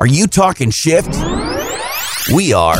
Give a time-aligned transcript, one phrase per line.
[0.00, 1.14] Are you talking shift?
[2.34, 2.78] We are.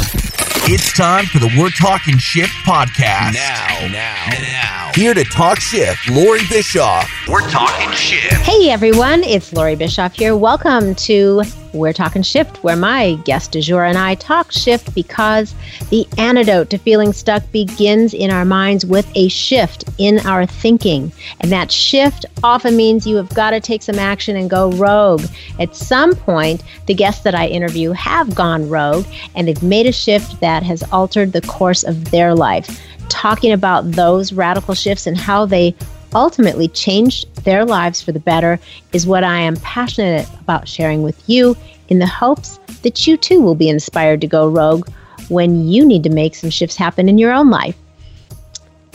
[0.65, 3.35] It's time for the We're Talking Shift podcast.
[3.35, 4.91] Now, now, now.
[4.95, 7.07] Here to talk shift, Lori Bischoff.
[7.29, 8.33] We're talking shift.
[8.37, 10.35] Hey everyone, it's Lori Bischoff here.
[10.35, 15.55] Welcome to We're Talking Shift, where my guest du jour and I talk shift because
[15.91, 21.13] the antidote to feeling stuck begins in our minds with a shift in our thinking.
[21.41, 25.25] And that shift often means you have got to take some action and go rogue.
[25.59, 29.93] At some point, the guests that I interview have gone rogue and they've made a
[29.93, 32.81] shift that has altered the course of their life.
[33.09, 35.75] Talking about those radical shifts and how they
[36.15, 38.59] ultimately changed their lives for the better
[38.93, 41.57] is what I am passionate about sharing with you
[41.89, 44.89] in the hopes that you too will be inspired to go rogue
[45.29, 47.77] when you need to make some shifts happen in your own life.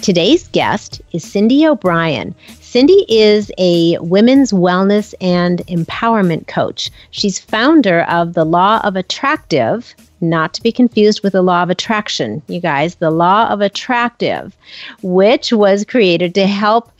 [0.01, 2.35] Today's guest is Cindy O'Brien.
[2.61, 6.91] Cindy is a women's wellness and empowerment coach.
[7.11, 11.69] She's founder of the Law of Attractive, not to be confused with the law of
[11.69, 14.55] attraction, you guys, the law of attractive,
[15.01, 16.91] which was created to help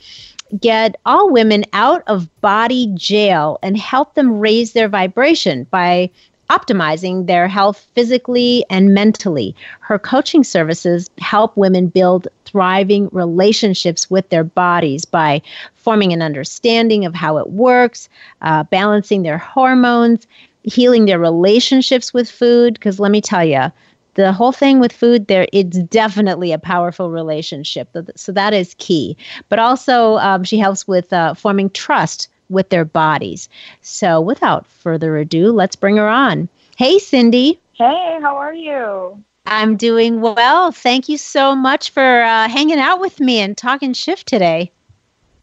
[0.60, 6.10] get all women out of body jail and help them raise their vibration by
[6.50, 9.54] optimizing their health physically and mentally.
[9.80, 15.42] Her coaching services help women build thriving relationships with their bodies by
[15.74, 18.08] forming an understanding of how it works,
[18.42, 20.26] uh, balancing their hormones,
[20.66, 22.74] healing their relationships with food.
[22.74, 23.72] Because let me tell you,
[24.14, 29.16] the whole thing with food there it's definitely a powerful relationship so that is key.
[29.48, 33.48] But also um, she helps with uh, forming trust with their bodies.
[33.82, 36.48] So without further ado let's bring her on.
[36.76, 37.60] Hey cindy.
[37.74, 39.22] Hey how are you?
[39.48, 40.72] I'm doing well.
[40.72, 44.72] Thank you so much for uh, hanging out with me and talking shift today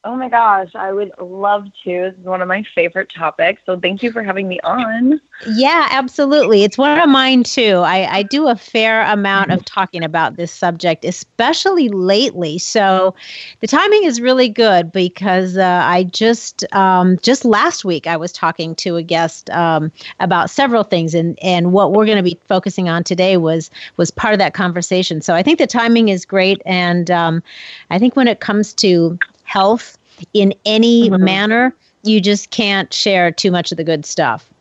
[0.05, 2.11] Oh my gosh, I would love to.
[2.11, 3.61] This is one of my favorite topics.
[3.65, 5.21] So thank you for having me on.
[5.47, 6.63] Yeah, absolutely.
[6.63, 7.77] It's one of mine too.
[7.85, 12.57] I, I do a fair amount of talking about this subject, especially lately.
[12.57, 13.15] So
[13.61, 18.33] the timing is really good because uh, I just um, just last week I was
[18.33, 19.89] talking to a guest um,
[20.19, 24.11] about several things, and and what we're going to be focusing on today was was
[24.11, 25.21] part of that conversation.
[25.21, 27.41] So I think the timing is great, and um,
[27.89, 29.97] I think when it comes to health
[30.33, 31.23] in any mm-hmm.
[31.23, 34.51] manner, you just can't share too much of the good stuff.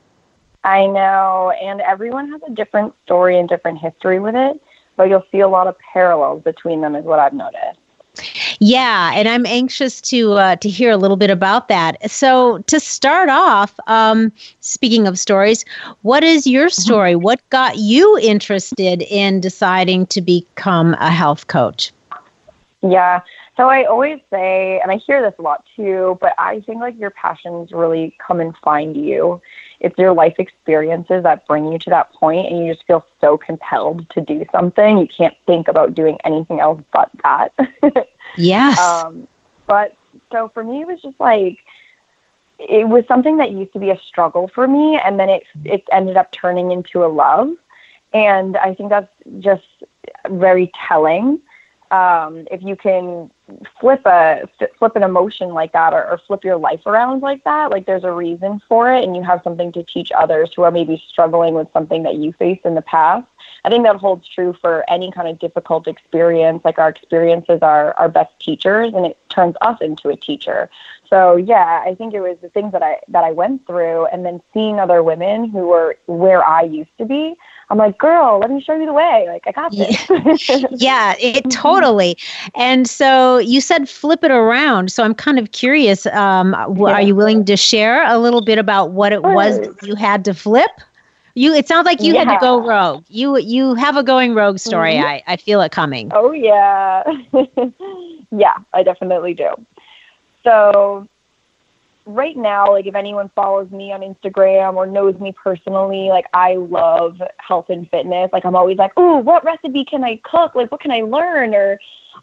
[0.65, 4.63] I know, and everyone has a different story and different history with it,
[4.97, 7.81] but you'll see a lot of parallels between them, is what I've noticed.
[8.61, 12.11] Yeah, and I'm anxious to uh, to hear a little bit about that.
[12.11, 15.65] So, to start off, um, speaking of stories,
[16.03, 16.83] what is your mm-hmm.
[16.83, 17.17] story?
[17.17, 21.91] What got you interested in deciding to become a health coach?
[22.83, 23.23] Yeah,
[23.57, 26.99] so I always say, and I hear this a lot too, but I think like
[26.99, 29.43] your passions really come and find you.
[29.81, 33.37] It's your life experiences that bring you to that point, and you just feel so
[33.37, 34.97] compelled to do something.
[34.97, 38.09] You can't think about doing anything else but that.
[38.37, 38.79] yes.
[38.79, 39.29] Um,
[39.67, 39.97] but
[40.31, 41.59] so for me, it was just like,
[42.59, 45.85] it was something that used to be a struggle for me, and then it it
[45.93, 47.51] ended up turning into a love,
[48.15, 49.67] and I think that's just
[50.31, 51.41] very telling
[51.93, 53.31] um, if you can
[53.79, 54.49] flip a
[54.79, 58.05] flip an emotion like that or, or, flip your life around like that like there's
[58.05, 61.53] a reason for it and you have something to teach others who are maybe struggling
[61.55, 63.27] with something that you faced in the past
[63.65, 67.95] i think that holds true for any kind of difficult experience like our experiences are
[67.95, 70.71] our best teachers and it turns us into a teacher
[71.09, 74.25] so yeah i think it was the things that i that i went through and
[74.25, 77.37] then seeing other women who were where i used to be
[77.73, 79.25] I'm like, girl, let me show you the way.
[79.29, 80.67] Like, I got this.
[80.83, 82.19] yeah, it totally.
[82.55, 84.93] And so you said flip it around.
[84.93, 86.05] So I'm kind of curious.
[86.05, 86.93] Um, yeah.
[86.93, 90.35] Are you willing to share a little bit about what it was you had to
[90.35, 90.71] flip?
[91.35, 91.55] You.
[91.55, 92.25] It sounds like you yeah.
[92.25, 93.05] had to go rogue.
[93.09, 94.95] You you have a going rogue story.
[94.95, 95.07] Mm-hmm.
[95.07, 96.11] I I feel it coming.
[96.15, 97.05] Oh yeah,
[98.31, 99.55] yeah, I definitely do.
[100.45, 101.09] So
[102.07, 106.57] right now, like if anyone follows me on Instagram or knows me personally, like I
[106.57, 108.31] love health and fitness.
[108.33, 110.55] Like I'm always like, oh, what recipe can I cook?
[110.55, 111.55] Like what can I learn?
[111.55, 111.81] Or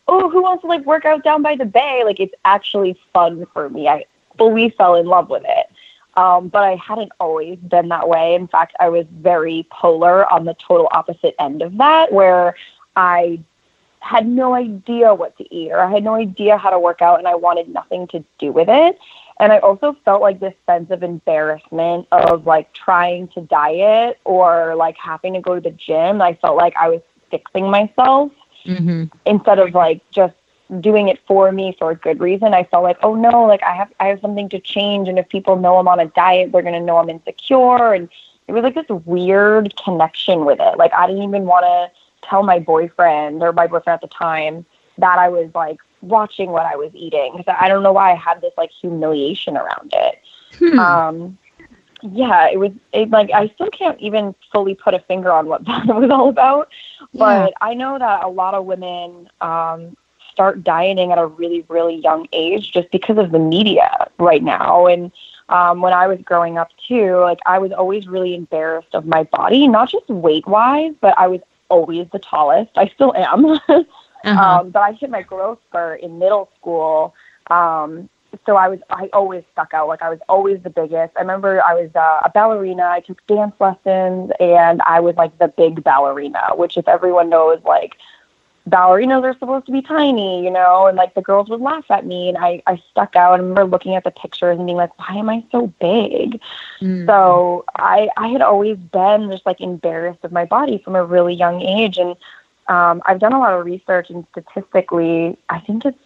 [0.08, 2.04] oh, who wants to like work out down by the bay?
[2.06, 3.88] Like it's actually fun for me.
[3.88, 4.06] I
[4.38, 5.68] fully fell in love with it.
[6.20, 8.36] Um, but I hadn't always been that way.
[8.36, 12.56] In fact, I was very polar on the total opposite end of that, where
[12.98, 13.40] I
[14.02, 17.20] had no idea what to eat or I had no idea how to work out
[17.20, 19.00] and I wanted nothing to do with it.
[19.40, 24.76] And I also felt like this sense of embarrassment of like trying to diet or
[24.76, 26.22] like having to go to the gym.
[26.22, 27.02] I felt like I was
[27.32, 28.34] fixing myself
[28.66, 29.06] mm-hmm.
[29.26, 30.36] instead of like just
[30.80, 32.54] doing it for me for a good reason.
[32.54, 35.28] I felt like, oh no, like I have I have something to change and if
[35.30, 38.10] people know I'm on a diet, they're gonna know I'm insecure and
[38.48, 40.78] it was like this weird connection with it.
[40.78, 44.66] Like I didn't even want to tell my boyfriend or my boyfriend at the time
[44.98, 48.16] that I was like watching what I was eating because I don't know why I
[48.16, 50.22] had this like humiliation around it.
[50.58, 50.80] Hmm.
[50.80, 51.38] Um,
[52.02, 55.66] yeah, it was it, like I still can't even fully put a finger on what
[55.66, 56.70] that was all about,
[57.14, 57.56] but yeah.
[57.62, 59.98] I know that a lot of women um,
[60.40, 64.88] start dieting at a really really young age just because of the media right now
[64.88, 65.12] and
[65.50, 69.24] um, when I was growing up too, like I was always really embarrassed of my
[69.24, 72.72] body, not just weight wise, but I was always the tallest.
[72.76, 73.46] I still am.
[73.70, 74.30] uh-huh.
[74.30, 77.16] um, but I hit my growth spurt in middle school.
[77.50, 78.10] Um,
[78.46, 79.88] so I was, I always stuck out.
[79.88, 81.18] Like I was always the biggest.
[81.18, 82.84] I remember I was uh, a ballerina.
[82.84, 87.60] I took dance lessons and I was like the big ballerina, which if everyone knows,
[87.66, 87.94] like
[88.70, 92.06] ballerinas are supposed to be tiny, you know, and like the girls would laugh at
[92.06, 94.98] me and I, I stuck out and remember looking at the pictures and being like,
[95.00, 96.42] why am I so big?
[96.82, 97.06] Mm.
[97.06, 101.34] So I, I had always been just like embarrassed of my body from a really
[101.34, 101.98] young age.
[101.98, 102.16] And
[102.68, 105.98] um, I've done a lot of research and statistically, I think it's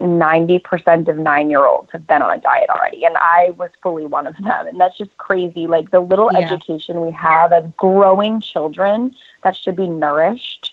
[0.00, 3.04] 90% of nine year olds have been on a diet already.
[3.04, 4.66] And I was fully one of them.
[4.66, 5.66] And that's just crazy.
[5.66, 6.40] Like the little yeah.
[6.40, 10.71] education we have as growing children that should be nourished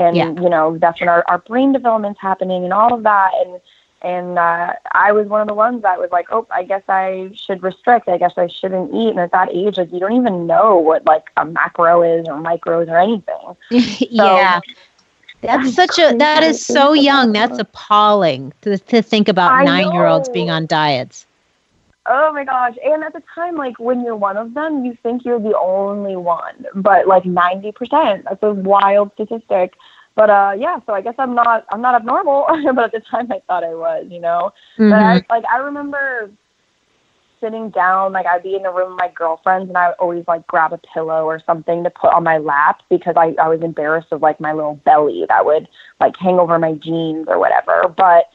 [0.00, 0.28] and yeah.
[0.42, 3.60] you know that's when our, our brain development's happening and all of that and
[4.02, 7.32] and uh, I was one of the ones that was like, oh, I guess I
[7.34, 8.08] should restrict.
[8.08, 9.10] I guess I shouldn't eat.
[9.10, 12.34] And at that age, like you don't even know what like a macro is or
[12.34, 13.56] micros or anything.
[14.10, 14.60] So, yeah,
[15.42, 17.32] that's such a that is so young.
[17.32, 21.26] That's appalling to to think about nine year olds being on diets.
[22.12, 22.74] Oh my gosh.
[22.84, 26.16] And at the time, like when you're one of them, you think you're the only
[26.16, 26.66] one.
[26.74, 29.74] But like 90%, that's a wild statistic.
[30.16, 33.30] But uh yeah, so I guess I'm not I'm not abnormal, but at the time
[33.30, 34.50] I thought I was, you know.
[34.76, 34.90] Mm-hmm.
[34.90, 35.32] But I, mm-hmm.
[35.32, 36.30] like I remember
[37.40, 40.24] sitting down, like I'd be in the room with my girlfriends and I would always
[40.26, 43.62] like grab a pillow or something to put on my lap because I, I was
[43.62, 45.68] embarrassed of like my little belly that would
[46.00, 47.84] like hang over my jeans or whatever.
[47.96, 48.26] But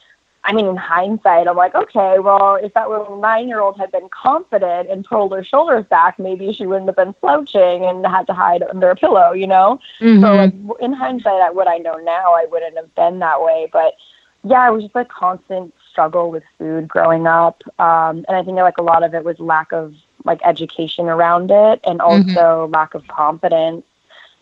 [0.44, 3.90] I mean, in hindsight, I'm like, okay, well, if that little nine year old had
[3.90, 8.28] been confident and pulled her shoulders back, maybe she wouldn't have been slouching and had
[8.28, 9.80] to hide under a pillow, you know?
[10.00, 10.22] Mm-hmm.
[10.22, 13.68] So, like, in hindsight, what I know now, I wouldn't have been that way.
[13.72, 13.94] But
[14.44, 17.62] yeah, it was just a constant struggle with food growing up.
[17.80, 19.94] Um, and I think like a lot of it was lack of
[20.24, 22.28] like education around it and mm-hmm.
[22.28, 22.74] also mm-hmm.
[22.74, 23.84] lack of confidence.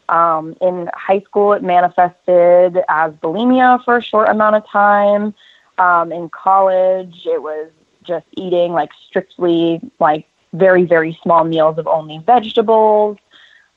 [0.09, 5.35] Um, in high school, it manifested as bulimia for a short amount of time.
[5.79, 7.71] Um, in college, it was
[8.03, 13.19] just eating like strictly like very, very small meals of only vegetables.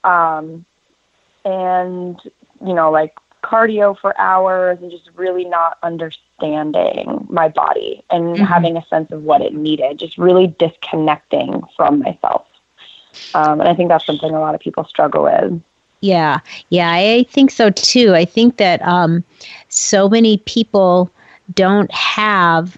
[0.03, 0.65] Um,
[1.44, 2.19] and,
[2.65, 8.44] you know, like cardio for hours and just really not understanding my body and mm-hmm.
[8.44, 12.45] having a sense of what it needed, just really disconnecting from myself.
[13.33, 15.61] Um, and I think that's something a lot of people struggle with.
[16.01, 16.39] Yeah,
[16.69, 18.13] yeah, I think so too.
[18.13, 19.23] I think that um,
[19.69, 21.11] so many people
[21.53, 22.77] don't have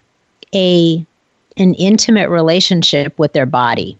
[0.54, 1.06] a
[1.58, 3.98] an intimate relationship with their body.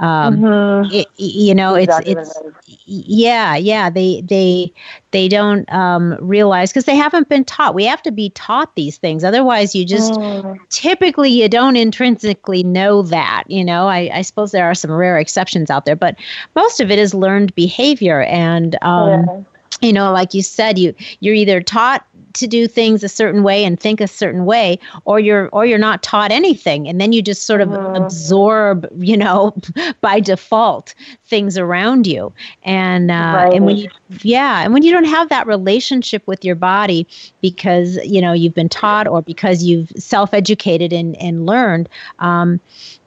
[0.00, 0.94] Um, mm-hmm.
[0.94, 3.90] it, you know, exactly it's it's yeah, yeah.
[3.90, 4.72] They they
[5.10, 7.74] they don't um, realize because they haven't been taught.
[7.74, 9.24] We have to be taught these things.
[9.24, 10.56] Otherwise, you just mm.
[10.68, 13.42] typically you don't intrinsically know that.
[13.48, 16.16] You know, I, I suppose there are some rare exceptions out there, but
[16.54, 18.76] most of it is learned behavior and.
[18.82, 19.42] Um, yeah
[19.80, 23.64] you know like you said you you're either taught to do things a certain way
[23.64, 27.22] and think a certain way or you're or you're not taught anything and then you
[27.22, 27.96] just sort of mm.
[27.96, 29.56] absorb you know
[30.00, 30.94] by default
[31.24, 32.32] things around you
[32.62, 33.54] and uh, right.
[33.54, 33.88] and when you
[34.22, 37.06] yeah and when you don't have that relationship with your body
[37.40, 41.88] because you know you've been taught or because you've self-educated and and learned
[42.18, 42.60] um,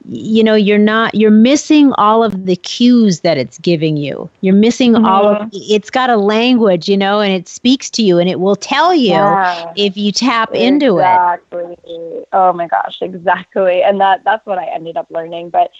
[0.06, 4.54] you know you're not you're missing all of the cues that it's giving you you're
[4.54, 5.04] missing mm-hmm.
[5.04, 5.72] all of mm-hmm.
[5.74, 8.94] it's got a language you know and it speaks to you and it will tell
[8.94, 9.72] you yeah.
[9.76, 10.66] if you tap exactly.
[10.66, 15.70] into it oh my gosh exactly and that that's what i ended up learning but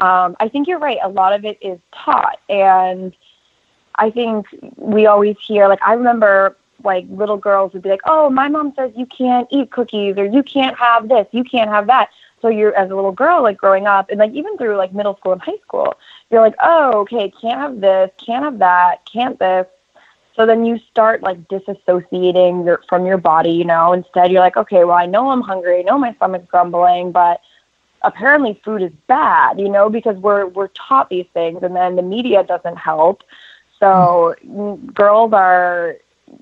[0.00, 3.14] um, i think you're right a lot of it is taught and
[3.98, 8.30] i think we always hear like i remember like little girls would be like oh
[8.30, 11.86] my mom says you can't eat cookies or you can't have this you can't have
[11.86, 12.08] that
[12.40, 15.16] so you're as a little girl, like growing up, and like even through like middle
[15.16, 15.94] school and high school,
[16.30, 19.66] you're like, oh, okay, can't have this, can't have that, can't this.
[20.36, 23.92] So then you start like disassociating your, from your body, you know.
[23.92, 27.40] Instead, you're like, okay, well, I know I'm hungry, I know my stomach's grumbling, but
[28.02, 32.02] apparently food is bad, you know, because we're we're taught these things, and then the
[32.02, 33.24] media doesn't help.
[33.78, 34.90] So mm-hmm.
[34.90, 35.96] girls are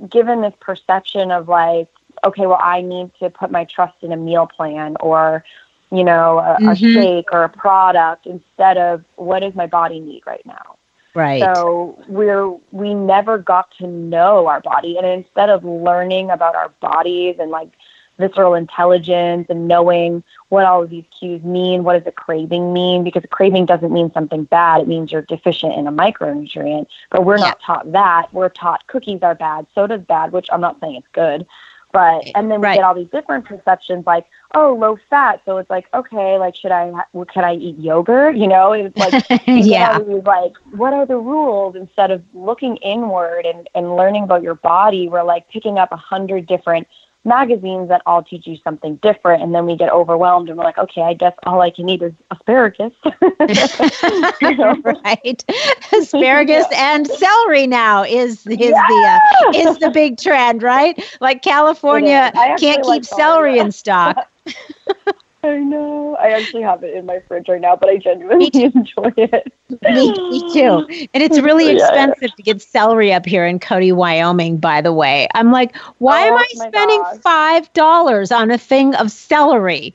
[0.09, 1.89] given this perception of like,
[2.25, 5.45] okay, well, I need to put my trust in a meal plan, or
[5.93, 6.69] you know, a, mm-hmm.
[6.69, 10.77] a shake or a product instead of what does my body need right now.
[11.15, 11.43] Right.
[11.43, 16.69] So we're we never got to know our body, and instead of learning about our
[16.81, 17.71] bodies and like
[18.19, 23.05] visceral intelligence and knowing what all of these cues mean, what does a craving mean?
[23.05, 26.87] Because a craving doesn't mean something bad; it means you're deficient in a micronutrient.
[27.11, 27.45] But we're Yeah.
[27.45, 28.33] not taught that.
[28.33, 31.47] We're taught cookies are bad, soda's bad, which I'm not saying it's good.
[31.93, 32.75] But and then we Right.
[32.75, 35.41] get all these different perceptions like, oh, low fat.
[35.47, 38.37] So it's like, okay, like should I ha- can I eat yogurt?
[38.37, 39.93] You know, it's like yeah.
[39.95, 44.43] all these, like what are the rules instead of looking inward and, and learning about
[44.43, 46.87] your body we're like picking up a hundred different
[47.27, 50.79] magazines that all teach you something different and then we get overwhelmed and we're like
[50.79, 52.93] okay i guess all i can eat is asparagus
[54.83, 55.45] right.
[55.93, 61.03] Asparagus and celery now is is the uh, is the big trend, right?
[61.21, 63.59] Like California can't like keep celery.
[63.59, 64.31] in stock.
[65.47, 69.13] i know i actually have it in my fridge right now but i genuinely enjoy
[69.17, 69.53] it
[69.89, 70.85] me, me too.
[71.13, 72.07] And it's really Yeah, yeah.
[72.07, 75.27] expensive to get celery up here in Cody, Wyoming, by the way.
[75.35, 77.23] I'm like, why am Oh I spending gosh.
[77.23, 79.95] five dollars on a thing of celery?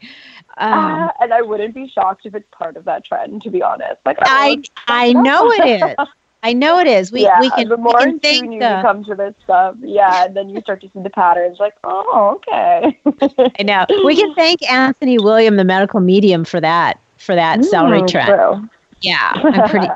[0.57, 3.61] Um, Ah, and i wouldn't be shocked if it's part of that trend to be
[3.63, 6.07] honest like I would- I know it is.
[6.43, 7.11] I know it is.
[7.11, 9.35] We yeah, we can the we more can in tune you the become to this
[9.43, 11.59] stuff, yeah, and then you start to see the patterns.
[11.59, 12.99] Like, oh, okay.
[13.59, 13.85] I know.
[14.03, 18.37] We can thank Anthony William, the medical medium, for that for that celery Mm, trend.
[18.37, 18.69] true.
[19.01, 19.87] Yeah, I'm pretty.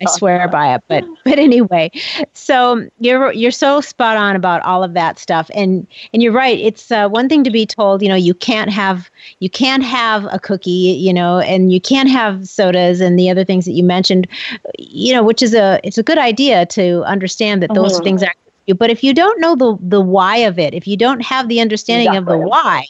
[0.00, 0.82] I, swear by it.
[0.88, 1.90] But but anyway,
[2.32, 6.58] so you're you're so spot on about all of that stuff, and and you're right.
[6.58, 10.26] It's uh, one thing to be told, you know, you can't have you can't have
[10.32, 13.82] a cookie, you know, and you can't have sodas and the other things that you
[13.82, 14.28] mentioned,
[14.78, 18.04] you know, which is a it's a good idea to understand that those Mhm.
[18.04, 18.34] things are.
[18.76, 21.60] But if you don't know the the why of it, if you don't have the
[21.60, 22.84] understanding of the why,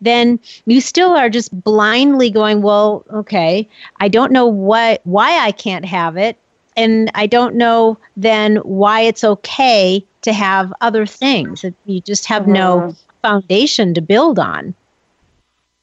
[0.00, 3.68] then you still are just blindly going, well, okay,
[4.00, 6.36] I don't know what why I can't have it,
[6.76, 11.64] and I don't know then why it's okay to have other things.
[11.84, 12.96] You just have no Mhm.
[13.22, 14.74] foundation to build on.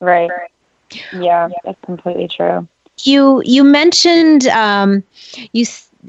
[0.01, 0.33] Right.
[1.11, 2.67] Yeah, that's completely true.
[3.03, 5.03] You you mentioned um,
[5.53, 5.65] you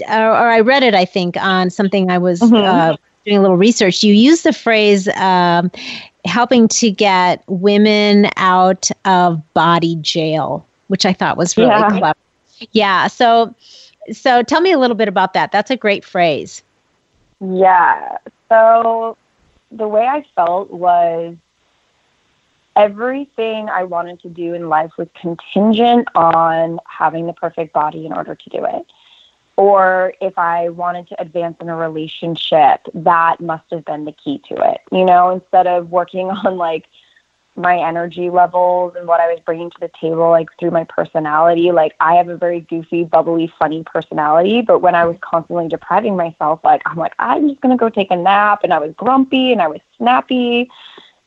[0.08, 2.64] or, or I read it I think on something I was Mhm.
[2.64, 2.92] uh,
[3.24, 4.02] doing a little research.
[4.02, 5.70] You used the phrase um,
[6.24, 11.98] helping to get women out of body jail, which I thought was really Yeah.
[11.98, 12.18] clever.
[12.72, 13.06] Yeah.
[13.08, 13.54] So
[14.12, 15.50] so tell me a little bit about that.
[15.50, 16.62] That's a great phrase.
[17.40, 18.18] Yeah.
[18.48, 19.16] So
[19.72, 21.36] the way I felt was
[22.76, 28.12] everything I wanted to do in life was contingent on having the perfect body in
[28.12, 28.86] order to do it.
[29.56, 34.42] Or if I wanted to advance in a relationship, that must have been the key
[34.48, 34.80] to it.
[34.90, 36.86] You know, instead of working on like
[37.56, 41.70] my energy levels and what I was bringing to the table, like through my personality.
[41.70, 46.16] Like I have a very goofy, bubbly, funny personality, but when I was constantly depriving
[46.16, 49.52] myself, like I'm like I'm just gonna go take a nap, and I was grumpy
[49.52, 50.70] and I was snappy,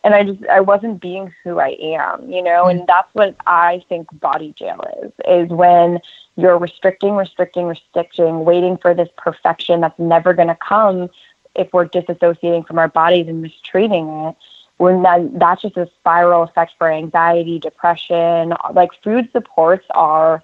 [0.04, 2.64] and I just I wasn't being who I am, you know.
[2.64, 2.80] Mm-hmm.
[2.80, 6.00] And that's what I think body jail is: is when
[6.38, 11.10] you're restricting, restricting, restricting, waiting for this perfection that's never gonna come
[11.56, 14.36] if we're disassociating from our bodies and mistreating it
[14.78, 18.54] when that, that's just a spiral effect for anxiety, depression.
[18.74, 20.44] Like food supports our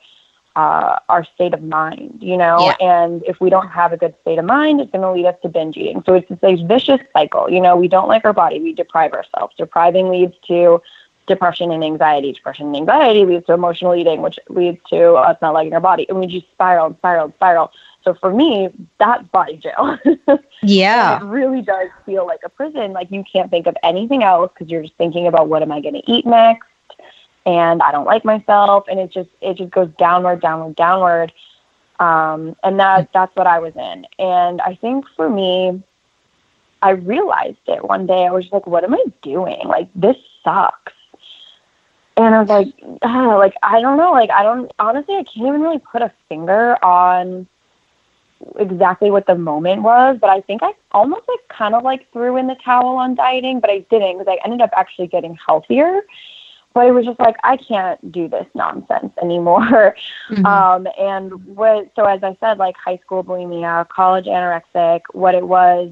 [0.56, 2.58] uh, our state of mind, you know.
[2.80, 5.36] And if we don't have a good state of mind, it's going to lead us
[5.42, 6.04] to binge eating.
[6.06, 7.50] So it's this vicious cycle.
[7.50, 9.56] You know, we don't like our body, we deprive ourselves.
[9.58, 10.80] Depriving leads to
[11.28, 12.34] depression and anxiety.
[12.34, 16.06] Depression and anxiety leads to emotional eating, which leads to us not liking our body,
[16.10, 17.72] and we just spiral and spiral and spiral.
[18.04, 19.98] So for me, that's body jail.
[20.66, 21.18] Yeah.
[21.18, 22.94] it really does feel like a prison.
[22.94, 25.82] Like you can't think of anything else because you're just thinking about what am I
[25.82, 26.68] going to eat next,
[27.46, 31.34] and I don't like myself, and it just it just goes downward, downward, downward.
[32.00, 34.06] Um, and that that's what I was in.
[34.20, 35.82] And I think for me,
[36.82, 38.26] I realized it one day.
[38.26, 39.62] I was just like, what am I doing?
[39.68, 40.94] Like this sucks.
[42.16, 45.48] And I was like, ah, like I don't know, like I don't honestly, I can't
[45.48, 47.48] even really put a finger on
[48.58, 52.38] exactly what the moment was, but I think I almost like kind of like threw
[52.38, 56.02] in the towel on dieting, but I didn't because I ended up actually getting healthier.
[56.74, 59.96] But it was just like I can't do this nonsense anymore.
[60.30, 60.46] Mhm.
[60.46, 65.46] Um, and what so as I said, like high school bulimia, college anorexic, what it
[65.48, 65.92] was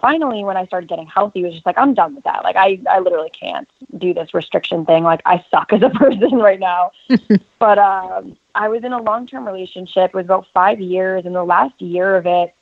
[0.00, 2.44] finally when I started getting healthy was just like I'm done with that.
[2.44, 3.68] Like I, I literally can't
[3.98, 5.04] do this restriction thing.
[5.04, 6.92] Like I suck as a person right now.
[7.58, 10.10] but um I was in a long term relationship.
[10.10, 12.54] It was about five years and the last year of it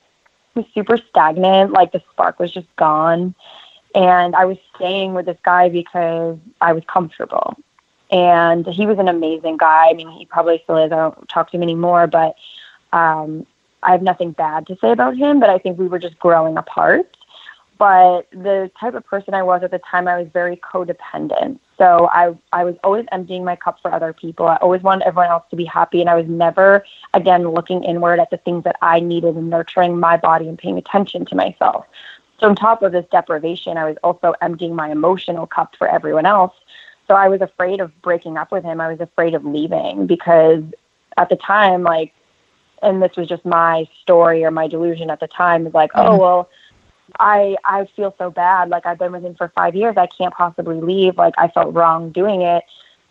[0.54, 1.72] was super stagnant.
[1.72, 3.34] Like the spark was just gone.
[3.94, 7.56] And I was staying with this guy because I was comfortable.
[8.12, 9.86] And he was an amazing guy.
[9.90, 10.92] I mean, he probably still is.
[10.92, 12.36] I don't talk to him anymore, but
[12.92, 13.46] um,
[13.82, 16.56] I have nothing bad to say about him, but I think we were just growing
[16.56, 17.16] apart.
[17.80, 21.60] But the type of person I was at the time, I was very codependent.
[21.78, 24.46] So I, I was always emptying my cup for other people.
[24.46, 26.02] I always wanted everyone else to be happy.
[26.02, 26.84] And I was never,
[27.14, 30.76] again, looking inward at the things that I needed and nurturing my body and paying
[30.76, 31.86] attention to myself.
[32.38, 36.26] So, on top of this deprivation, I was also emptying my emotional cup for everyone
[36.26, 36.52] else.
[37.08, 38.78] So, I was afraid of breaking up with him.
[38.78, 40.64] I was afraid of leaving because
[41.16, 42.12] at the time, like,
[42.82, 46.02] and this was just my story or my delusion at the time, is like, oh,
[46.02, 46.12] mm-hmm.
[46.12, 46.50] oh, well,
[47.18, 48.68] I I feel so bad.
[48.68, 49.96] Like I've been with him for five years.
[49.96, 51.16] I can't possibly leave.
[51.16, 52.64] Like I felt wrong doing it.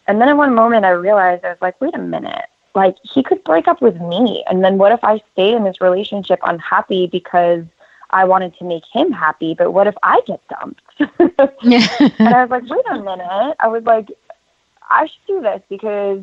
[0.08, 2.46] And then in one moment I realized I was like, wait a minute.
[2.76, 4.44] Like he could break up with me.
[4.50, 7.64] And then what if I stayed in this relationship unhappy because
[8.12, 10.82] I wanted to make him happy, but what if I get dumped?
[11.00, 13.56] and I was like, wait a minute.
[13.60, 14.10] I was like,
[14.90, 16.22] I should do this because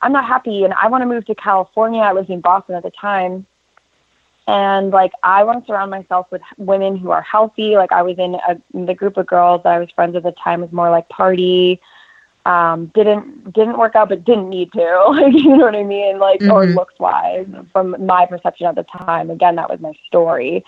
[0.00, 2.00] I'm not happy and I want to move to California.
[2.00, 3.46] I lived in Boston at the time
[4.46, 7.76] and like I want to surround myself with women who are healthy.
[7.76, 10.34] Like I was in a, the group of girls that I was friends with at
[10.34, 11.80] the time was more like party.
[12.44, 15.04] Um, didn't didn't work out, but didn't need to.
[15.10, 16.18] Like you know what I mean?
[16.18, 16.50] Like mm-hmm.
[16.50, 19.30] or looks wise, from my perception at the time.
[19.30, 20.64] Again, that was my story.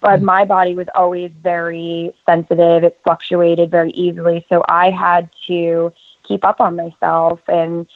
[0.00, 0.24] But mm-hmm.
[0.24, 2.82] my body was always very sensitive.
[2.82, 5.92] It fluctuated very easily, so I had to
[6.24, 7.86] keep up on myself and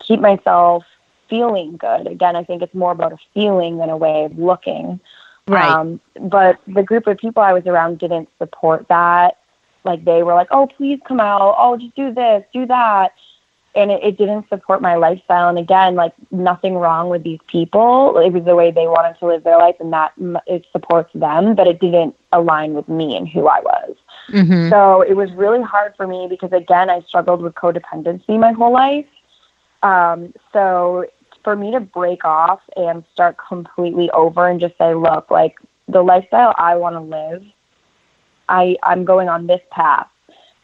[0.00, 0.84] keep myself
[1.32, 2.06] feeling good.
[2.06, 5.00] Again, I think it's more about a feeling than a way of looking.
[5.48, 5.64] Right.
[5.64, 9.38] Um, but the group of people I was around didn't support that.
[9.84, 11.54] Like they were like, "Oh, please come out.
[11.58, 13.14] Oh, just do this, do that,"
[13.74, 15.48] and it, it didn't support my lifestyle.
[15.48, 18.16] And again, like nothing wrong with these people.
[18.18, 20.12] It was the way they wanted to live their life, and that
[20.46, 23.96] it supports them, but it didn't align with me and who I was.
[24.28, 24.68] Mm-hmm.
[24.68, 28.72] So it was really hard for me because again, I struggled with codependency my whole
[28.72, 29.06] life.
[29.82, 31.06] Um, so
[31.44, 35.56] for me to break off and start completely over and just say, look, like
[35.88, 37.44] the lifestyle I want to live,
[38.48, 40.08] I I'm going on this path.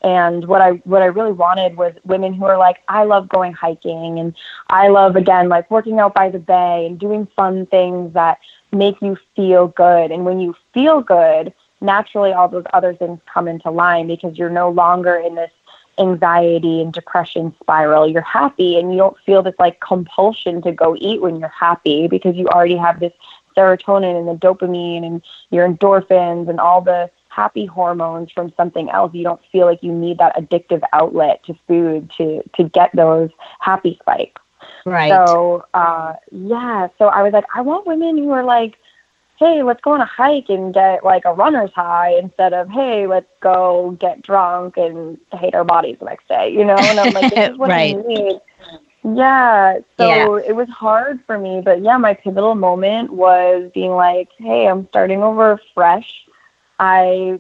[0.03, 3.53] And what I what I really wanted was women who are like, I love going
[3.53, 4.35] hiking and
[4.71, 8.39] I love again like working out by the bay and doing fun things that
[8.73, 10.13] make you feel good.
[10.13, 14.51] And when you feel good, naturally all those other things come into line because you're
[14.51, 15.51] no longer in this
[15.99, 18.09] anxiety and depression spiral.
[18.09, 22.09] You're happy and you don't feel this like compulsion to go eat when you're happy
[22.09, 23.13] because you already have this
[23.57, 29.13] serotonin and the dopamine and your endorphins and all the happy hormones from something else.
[29.15, 33.31] You don't feel like you need that addictive outlet to food to to get those
[33.61, 34.41] happy spikes.
[34.85, 35.11] Right.
[35.11, 38.77] So uh yeah, so I was like, I want women who are like
[39.39, 43.07] hey, let's go on a hike and get like a runner's high instead of, hey,
[43.07, 46.77] let's go get drunk and hate our bodies the next day, you know?
[46.77, 47.97] And I'm like, this is what right.
[47.97, 48.41] I need.
[49.05, 49.79] Yeah.
[49.97, 50.49] So yeah.
[50.49, 51.61] it was hard for me.
[51.65, 56.27] But yeah, my pivotal moment was being like, hey, I'm starting over fresh.
[56.81, 57.39] I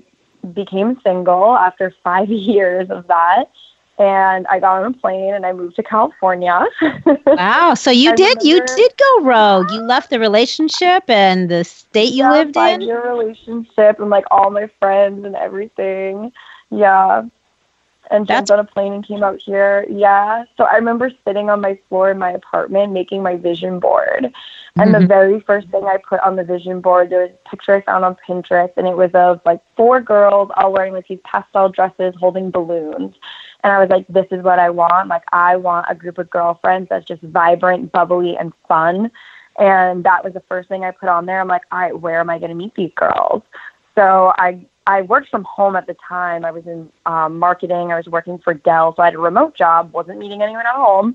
[0.55, 3.51] became single after five years of that
[3.99, 6.67] and I got on a plane and I moved to California.
[7.27, 7.75] wow!
[7.75, 9.71] So you did you did go rogue.
[9.71, 12.83] You left the relationship and the state you yeah, lived five in.
[12.83, 16.33] Year relationship and like all my friends and everything.
[16.71, 17.25] Yeah.
[18.11, 19.85] And jumped on a plane and came out here.
[19.91, 20.45] Yeah.
[20.57, 24.33] So I remember sitting on my floor in my apartment making my vision board.
[24.77, 25.03] And mm-hmm.
[25.03, 27.81] the very first thing I put on the vision board, there was a picture I
[27.83, 31.69] found on Pinterest, and it was of like four girls all wearing like these pastel
[31.69, 33.15] dresses holding balloons.
[33.65, 35.09] And I was like, this is what I want.
[35.09, 39.11] Like, I want a group of girlfriends that's just vibrant, bubbly, and fun.
[39.59, 41.41] And that was the first thing I put on there.
[41.41, 43.43] I'm like, all right, where am I going to meet these girls?
[43.97, 46.47] So I I worked from home at the time.
[46.47, 47.93] I was in um, marketing.
[47.93, 49.93] I was working for Dell, so I had a remote job.
[49.93, 51.15] wasn't meeting anyone at home.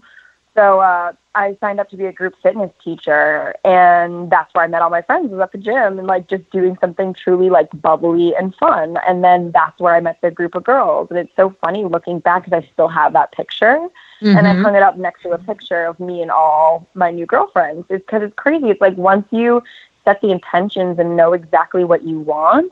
[0.55, 4.67] So uh, I signed up to be a group fitness teacher, and that's where I
[4.67, 5.31] met all my friends.
[5.31, 8.97] Was at the gym and like just doing something truly like bubbly and fun.
[9.07, 11.07] And then that's where I met the group of girls.
[11.09, 13.79] And it's so funny looking back because I still have that picture,
[14.21, 14.37] mm-hmm.
[14.37, 14.63] and I mm-hmm.
[14.63, 17.87] hung it up next to a picture of me and all my new girlfriends.
[17.89, 18.69] It's because it's crazy.
[18.69, 19.63] It's like once you
[20.05, 22.71] set the intentions and know exactly what you want,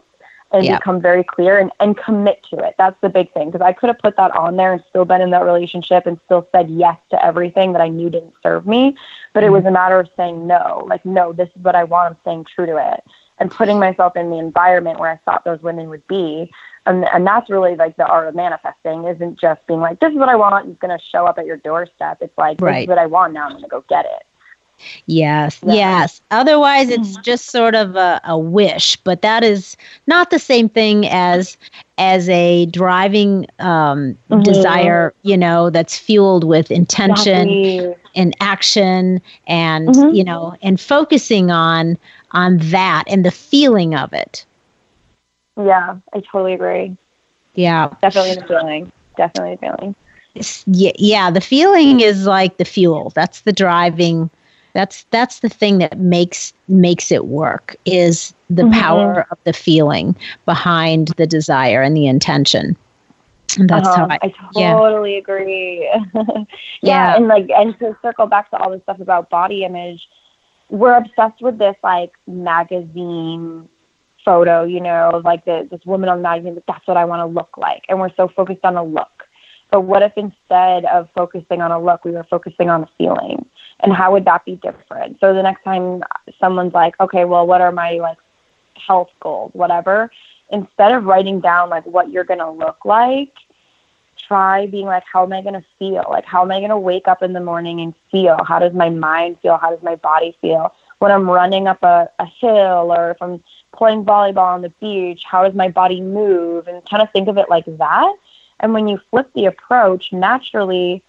[0.51, 0.79] and yep.
[0.79, 2.75] become very clear and, and commit to it.
[2.77, 5.21] That's the big thing because I could have put that on there and still been
[5.21, 8.97] in that relationship and still said yes to everything that I knew didn't serve me.
[9.33, 9.47] But mm-hmm.
[9.47, 12.13] it was a matter of saying no, like, no, this is what I want.
[12.13, 13.03] I'm staying true to it
[13.39, 16.51] and putting myself in the environment where I thought those women would be.
[16.85, 20.17] And, and that's really like the art of manifesting isn't just being like, this is
[20.17, 20.69] what I want.
[20.69, 22.19] It's going to show up at your doorstep.
[22.21, 22.73] It's like, right.
[22.73, 23.45] this is what I want now.
[23.45, 24.25] I'm going to go get it.
[25.05, 25.73] Yes, yeah.
[25.73, 26.21] yes.
[26.31, 27.21] Otherwise, it's mm-hmm.
[27.21, 31.57] just sort of a, a, wish, but that is not the same thing as
[31.97, 34.41] as a driving um, mm-hmm.
[34.41, 35.13] desire.
[35.23, 38.03] You know, that's fueled with intention exactly.
[38.15, 40.15] and action, and mm-hmm.
[40.15, 41.97] you know, and focusing on
[42.31, 44.45] on that and the feeling of it.
[45.57, 46.97] Yeah, I totally agree.
[47.55, 47.93] Yeah.
[48.01, 48.91] Definitely the feeling.
[49.17, 49.95] Definitely the feeling.
[50.65, 53.11] Yeah, yeah, the feeling is like the fuel.
[53.15, 54.29] That's the driving
[54.73, 58.79] that's that's the thing that makes makes it work is the mm-hmm.
[58.79, 62.75] power of the feeling behind the desire and the intention.
[63.57, 64.07] And that's uh-huh.
[64.07, 65.19] how I, I totally yeah.
[65.19, 65.79] agree.
[66.13, 66.43] yeah,
[66.81, 70.07] yeah, and like and to circle back to all this stuff about body image,
[70.69, 73.67] we're obsessed with this like magazine
[74.23, 77.21] photo, you know, like the, this woman on the magazine, that that's what I want
[77.21, 77.83] to look like.
[77.89, 79.27] And we're so focused on a look.
[79.71, 83.45] But what if instead of focusing on a look, we were focusing on a feeling?
[83.81, 85.19] And how would that be different?
[85.19, 86.03] So the next time
[86.39, 88.17] someone's like, okay, well, what are my like
[88.75, 90.11] health goals, whatever,
[90.51, 93.33] instead of writing down like what you're going to look like,
[94.17, 96.05] try being like, how am I going to feel?
[96.09, 98.43] Like, how am I going to wake up in the morning and feel?
[98.47, 99.57] How does my mind feel?
[99.57, 100.73] How does my body feel?
[100.99, 103.43] When I'm running up a, a hill or if I'm
[103.75, 106.67] playing volleyball on the beach, how does my body move?
[106.67, 108.15] And kind of think of it like that
[108.61, 111.03] and when you flip the approach, naturally,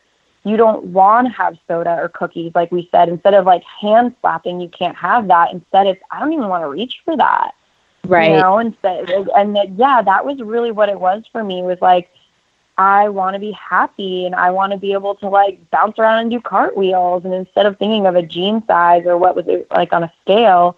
[0.45, 3.09] you don't want to have soda or cookies, like we said.
[3.09, 5.53] Instead of like hand slapping, you can't have that.
[5.53, 7.53] Instead, it's I don't even want to reach for that.
[8.05, 8.33] Right.
[8.33, 11.63] You know, instead, and that, yeah, that was really what it was for me.
[11.63, 12.11] Was like,
[12.77, 16.19] I want to be happy and I want to be able to like bounce around
[16.19, 17.25] and do cartwheels.
[17.25, 20.13] And instead of thinking of a jean size or what was it like on a
[20.23, 20.77] scale,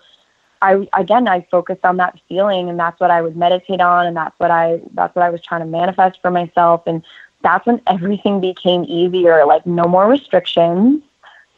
[0.61, 4.17] I again I focused on that feeling and that's what I would meditate on and
[4.17, 7.03] that's what I that's what I was trying to manifest for myself and
[7.45, 11.01] that's when everything became easier like no more restrictions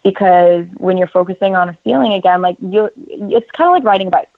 [0.05, 4.09] because when you're focusing on a feeling again like you it's kind of like riding
[4.09, 4.31] a bike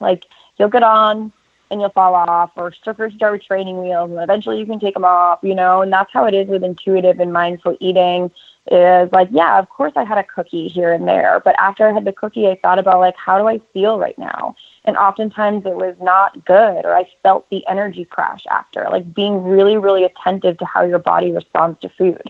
[0.00, 0.24] like
[0.56, 1.30] you'll get on
[1.70, 4.94] and you'll fall off or strippers start with training wheels and eventually you can take
[4.94, 8.30] them off you know and that's how it is with intuitive and mindful eating
[8.70, 11.92] is like, yeah, of course I had a cookie here and there, but after I
[11.92, 14.54] had the cookie, I thought about like, how do I feel right now?
[14.84, 19.44] And oftentimes it was not good, or I felt the energy crash after, like being
[19.44, 22.22] really, really attentive to how your body responds to food.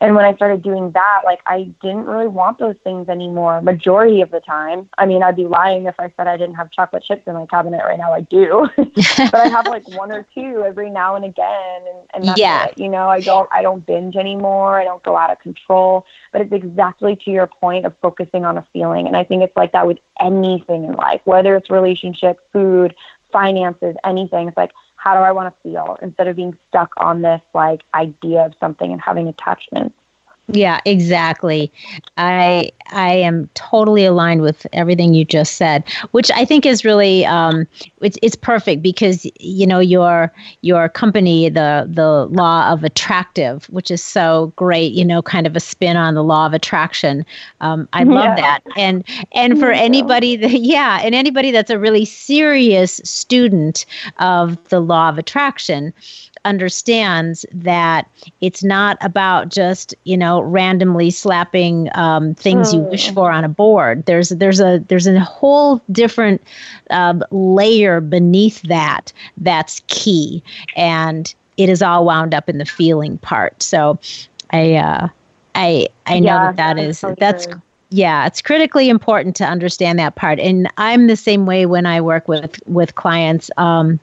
[0.00, 3.62] And when I started doing that, like I didn't really want those things anymore.
[3.62, 6.70] Majority of the time, I mean, I'd be lying if I said I didn't have
[6.70, 8.12] chocolate chips in my cabinet right now.
[8.12, 12.24] I do, but I have like one or two every now and again, and, and
[12.24, 12.66] that's yeah.
[12.66, 12.78] it.
[12.78, 14.80] You know, I don't, I don't binge anymore.
[14.80, 16.06] I don't go out of control.
[16.32, 19.56] But it's exactly to your point of focusing on a feeling, and I think it's
[19.56, 22.96] like that with anything in life, whether it's relationship, food,
[23.32, 24.48] finances, anything.
[24.48, 24.72] It's like
[25.04, 28.54] how do I want to feel instead of being stuck on this like idea of
[28.58, 29.94] something and having attachments.
[30.48, 31.72] Yeah, exactly.
[32.18, 37.24] I I am totally aligned with everything you just said, which I think is really
[37.24, 37.66] um,
[38.02, 40.30] it's it's perfect because you know your
[40.60, 44.92] your company the the law of attractive, which is so great.
[44.92, 47.24] You know, kind of a spin on the law of attraction.
[47.62, 48.58] Um, I love yeah.
[48.58, 49.02] that, and
[49.32, 53.86] and for anybody that yeah, and anybody that's a really serious student
[54.18, 55.94] of the law of attraction
[56.44, 58.08] understands that
[58.40, 63.14] it's not about just you know randomly slapping um, things you wish hmm.
[63.14, 64.04] for on a board.
[64.06, 66.42] There's there's a there's a whole different
[66.90, 70.42] uh, layer beneath that that's key,
[70.76, 73.62] and it is all wound up in the feeling part.
[73.62, 73.98] So,
[74.50, 75.08] I uh,
[75.54, 77.46] I I know yeah, that that is so that's.
[77.90, 82.00] Yeah it's critically important to understand that part and i'm the same way when i
[82.00, 84.00] work with with clients um,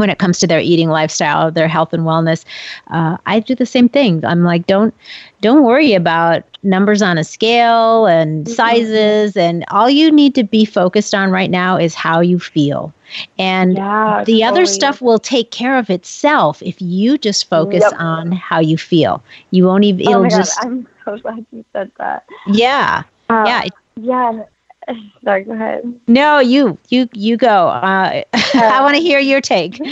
[0.00, 2.44] when it comes to their eating lifestyle, their health and wellness,
[2.88, 4.24] uh, I do the same thing.
[4.24, 4.94] I'm like, don't
[5.40, 8.52] don't worry about numbers on a scale and mm-hmm.
[8.52, 12.92] sizes, and all you need to be focused on right now is how you feel.
[13.38, 14.44] And yeah, the totally.
[14.44, 18.00] other stuff will take care of itself if you just focus yep.
[18.00, 19.22] on how you feel.
[19.50, 20.08] You won't even.
[20.08, 20.60] Oh it'll just.
[20.60, 22.26] God, I'm so glad you said that.
[22.46, 23.02] Yeah.
[23.28, 23.64] Uh, yeah.
[23.96, 24.44] Yeah.
[25.24, 26.00] Sorry, go ahead.
[26.08, 27.68] No, you you you go.
[27.68, 28.22] Uh,
[28.54, 29.80] I want to hear your take.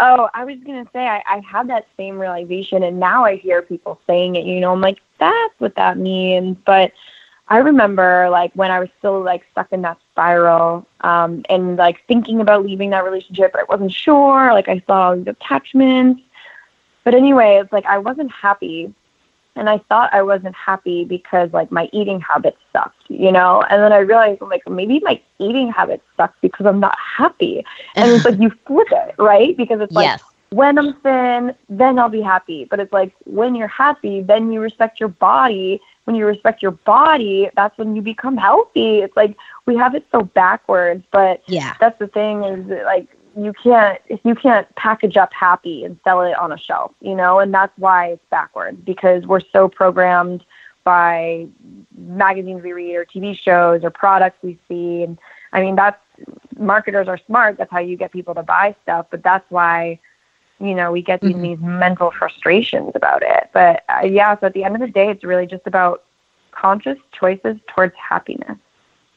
[0.00, 3.62] Oh, I was gonna say I, I had that same realization, and now I hear
[3.62, 4.44] people saying it.
[4.44, 6.56] You know, I'm like, that's what that means.
[6.64, 6.92] But
[7.48, 12.06] I remember like when I was still like stuck in that spiral, um, and like
[12.06, 13.56] thinking about leaving that relationship.
[13.58, 14.52] I wasn't sure.
[14.52, 16.22] Like I saw these attachments,
[17.02, 18.94] but anyway, it's like I wasn't happy
[19.58, 23.62] and I thought I wasn't happy because like my eating habits sucked, you know.
[23.68, 27.64] And then I realized I'm like maybe my eating habits suck because I'm not happy.
[27.96, 29.56] And it's like you flip it, right?
[29.56, 30.22] Because it's like yes.
[30.50, 32.64] when I'm thin, then I'll be happy.
[32.64, 35.80] But it's like when you're happy, then you respect your body.
[36.04, 39.00] When you respect your body, that's when you become healthy.
[39.00, 43.52] It's like we have it so backwards, but yeah, that's the thing is like you
[43.52, 47.38] can't if you can't package up happy and sell it on a shelf, you know,
[47.38, 50.44] and that's why it's backwards because we're so programmed
[50.84, 51.46] by
[51.96, 55.02] magazines we read or TV shows or products we see.
[55.02, 55.18] And
[55.52, 56.00] I mean, that's
[56.58, 57.58] marketers are smart.
[57.58, 59.06] That's how you get people to buy stuff.
[59.10, 60.00] But that's why,
[60.60, 61.42] you know, we get these, mm-hmm.
[61.42, 63.50] these mental frustrations about it.
[63.52, 66.04] But uh, yeah, so at the end of the day, it's really just about
[66.50, 68.58] conscious choices towards happiness.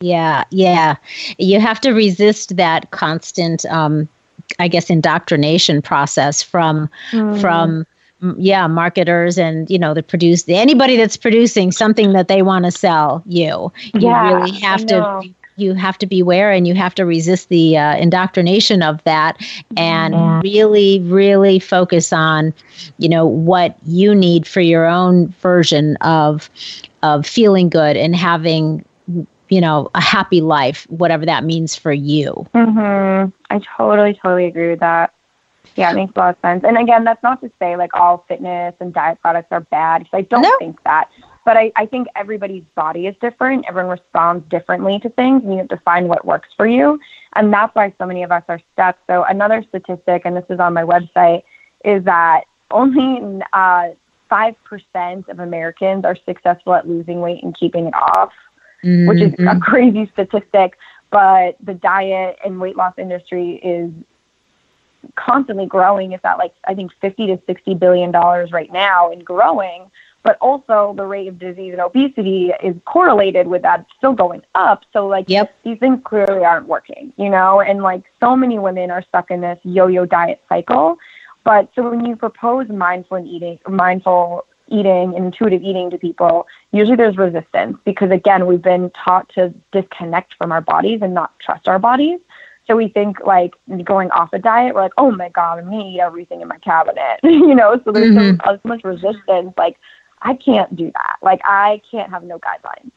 [0.01, 0.95] Yeah, yeah.
[1.37, 4.09] You have to resist that constant, um,
[4.59, 7.39] I guess, indoctrination process from mm.
[7.39, 7.85] from
[8.37, 12.71] yeah marketers and you know the produce anybody that's producing something that they want to
[12.71, 15.23] sell you yeah, you really have to
[15.57, 19.37] you have to beware and you have to resist the uh, indoctrination of that
[19.75, 20.41] and yeah.
[20.43, 22.53] really really focus on
[22.99, 26.47] you know what you need for your own version of
[27.01, 28.85] of feeling good and having
[29.51, 34.69] you know a happy life whatever that means for you mhm i totally totally agree
[34.69, 35.13] with that
[35.75, 36.63] yeah, it makes a lot of sense.
[36.65, 40.17] And again, that's not to say like all fitness and diet products are bad because
[40.17, 40.57] I don't no.
[40.59, 41.09] think that.
[41.45, 43.65] But I, I think everybody's body is different.
[43.67, 46.99] Everyone responds differently to things, and you have to find what works for you.
[47.33, 48.97] And that's why so many of us are stuck.
[49.07, 51.43] So, another statistic, and this is on my website,
[51.83, 53.89] is that only uh,
[54.29, 58.31] 5% of Americans are successful at losing weight and keeping it off,
[58.83, 59.07] mm-hmm.
[59.07, 59.59] which is a mm-hmm.
[59.59, 60.77] crazy statistic.
[61.09, 63.91] But the diet and weight loss industry is
[65.15, 66.11] constantly growing.
[66.11, 69.91] It's at like I think 50 to 60 billion dollars right now and growing.
[70.23, 74.83] But also the rate of disease and obesity is correlated with that still going up.
[74.93, 75.51] So like yep.
[75.63, 79.41] these things clearly aren't working, you know, and like so many women are stuck in
[79.41, 80.99] this yo-yo diet cycle.
[81.43, 86.95] But so when you propose mindful eating, mindful eating and intuitive eating to people, usually
[86.95, 91.67] there's resistance because again, we've been taught to disconnect from our bodies and not trust
[91.67, 92.19] our bodies.
[92.67, 93.53] So we think like
[93.83, 96.57] going off a diet, we're like, oh my god, I'm gonna eat everything in my
[96.59, 97.79] cabinet, you know.
[97.83, 98.37] So there's mm-hmm.
[98.45, 99.53] so, so much resistance.
[99.57, 99.77] Like
[100.21, 101.17] I can't do that.
[101.21, 102.91] Like I can't have no guidelines.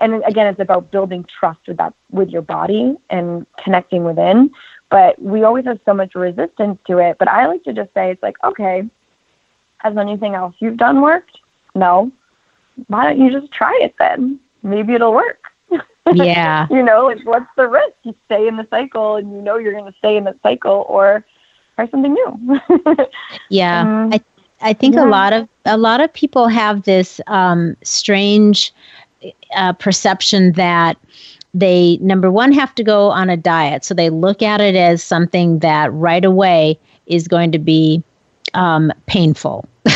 [0.00, 4.50] And again, it's about building trust with that with your body and connecting within.
[4.88, 7.16] But we always have so much resistance to it.
[7.18, 8.82] But I like to just say it's like, okay,
[9.82, 11.38] has anything else you've done worked?
[11.74, 12.10] No.
[12.88, 14.38] Why don't you just try it then?
[14.62, 15.38] Maybe it'll work.
[16.12, 16.66] Yeah.
[16.70, 17.94] you know, like what's the risk?
[18.02, 20.84] You stay in the cycle and you know you're going to stay in the cycle
[20.88, 21.24] or
[21.76, 22.60] try something new.
[23.48, 23.80] yeah.
[23.82, 24.20] Um, I
[24.62, 25.04] I think yeah.
[25.04, 28.72] a lot of a lot of people have this um, strange
[29.54, 30.98] uh, perception that
[31.54, 35.02] they number one have to go on a diet, so they look at it as
[35.02, 38.02] something that right away is going to be
[38.54, 39.68] um, painful,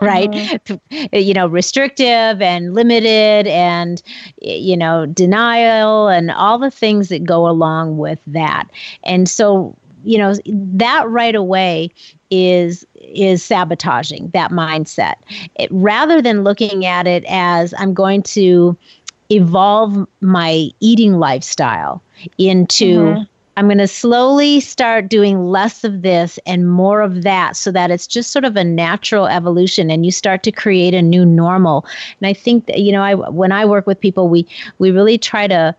[0.00, 0.30] right?
[0.30, 1.16] Mm-hmm.
[1.16, 4.02] You know, restrictive and limited, and
[4.40, 8.68] you know, denial, and all the things that go along with that.
[9.04, 11.90] And so, you know, that right away
[12.30, 15.16] is is sabotaging that mindset.
[15.56, 18.76] It, rather than looking at it as I'm going to
[19.30, 22.02] evolve my eating lifestyle
[22.38, 23.22] into mm-hmm.
[23.56, 27.90] I'm going to slowly start doing less of this and more of that so that
[27.90, 31.86] it's just sort of a natural evolution and you start to create a new normal.
[32.20, 34.46] And I think that, you know, I when I work with people we
[34.78, 35.74] we really try to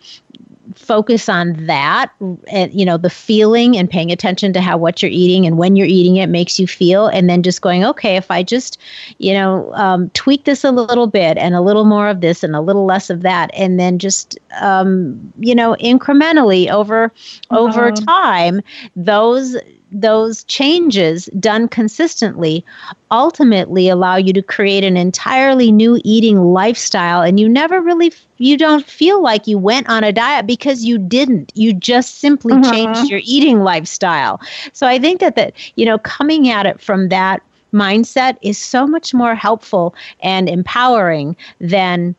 [0.76, 2.12] focus on that
[2.48, 5.76] and you know the feeling and paying attention to how what you're eating and when
[5.76, 8.78] you're eating it makes you feel and then just going okay if i just
[9.18, 12.56] you know um, tweak this a little bit and a little more of this and
[12.56, 17.60] a little less of that and then just um, you know incrementally over uh-huh.
[17.60, 18.62] over time
[18.96, 19.56] those
[19.92, 22.64] those changes done consistently
[23.12, 27.22] ultimately allow you to create an entirely new eating lifestyle.
[27.22, 30.98] And you never really you don't feel like you went on a diet because you
[30.98, 31.52] didn't.
[31.56, 32.72] You just simply mm-hmm.
[32.72, 34.42] changed your eating lifestyle.
[34.74, 37.42] So i think that that you know coming at it from that
[37.74, 42.16] mindset is so much more helpful and empowering than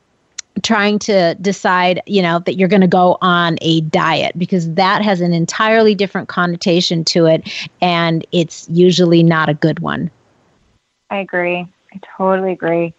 [0.63, 5.03] trying to decide, you know, that you're going to go on a diet because that
[5.03, 10.11] has an entirely different connotation to it and it's usually not a good one.
[11.11, 11.67] I agree.
[11.93, 12.95] I totally agree.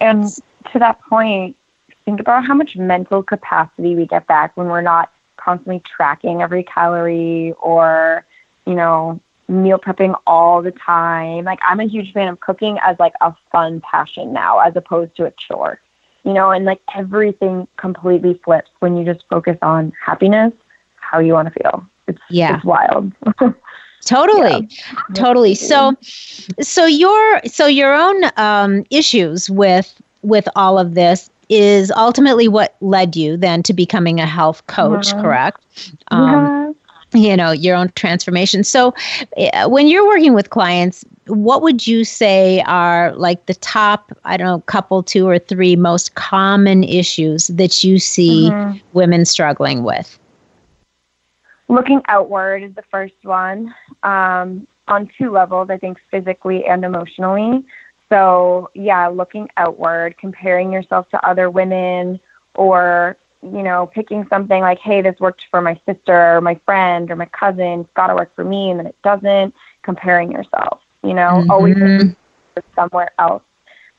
[0.00, 0.26] And
[0.72, 1.56] to that point,
[2.04, 6.62] think about how much mental capacity we get back when we're not constantly tracking every
[6.62, 8.24] calorie or,
[8.66, 11.44] you know, meal prepping all the time.
[11.44, 15.16] Like I'm a huge fan of cooking as like a fun passion now as opposed
[15.16, 15.80] to a chore
[16.24, 20.52] you know, and like everything completely flips when you just focus on happiness,
[20.96, 21.86] how you want to feel.
[22.06, 22.56] It's yeah.
[22.56, 23.12] it's wild.
[24.04, 25.02] totally yeah.
[25.14, 25.96] totally so
[26.60, 32.76] so your so your own um, issues with with all of this is ultimately what
[32.80, 35.22] led you then to becoming a health coach uh-huh.
[35.22, 36.20] correct um,
[37.12, 38.64] you know your own transformation.
[38.64, 38.94] So
[39.36, 44.36] uh, when you're working with clients what would you say are like the top i
[44.36, 48.78] don't know couple two or three most common issues that you see mm-hmm.
[48.92, 50.18] women struggling with?
[51.68, 53.74] Looking outward is the first one.
[54.02, 57.64] Um, on two levels i think physically and emotionally.
[58.08, 62.20] So yeah looking outward comparing yourself to other women
[62.54, 67.10] or you know, picking something like, hey, this worked for my sister or my friend
[67.10, 70.80] or my cousin, it's got to work for me, and then it doesn't, comparing yourself,
[71.02, 71.50] you know, mm-hmm.
[71.50, 72.14] always
[72.74, 73.42] somewhere else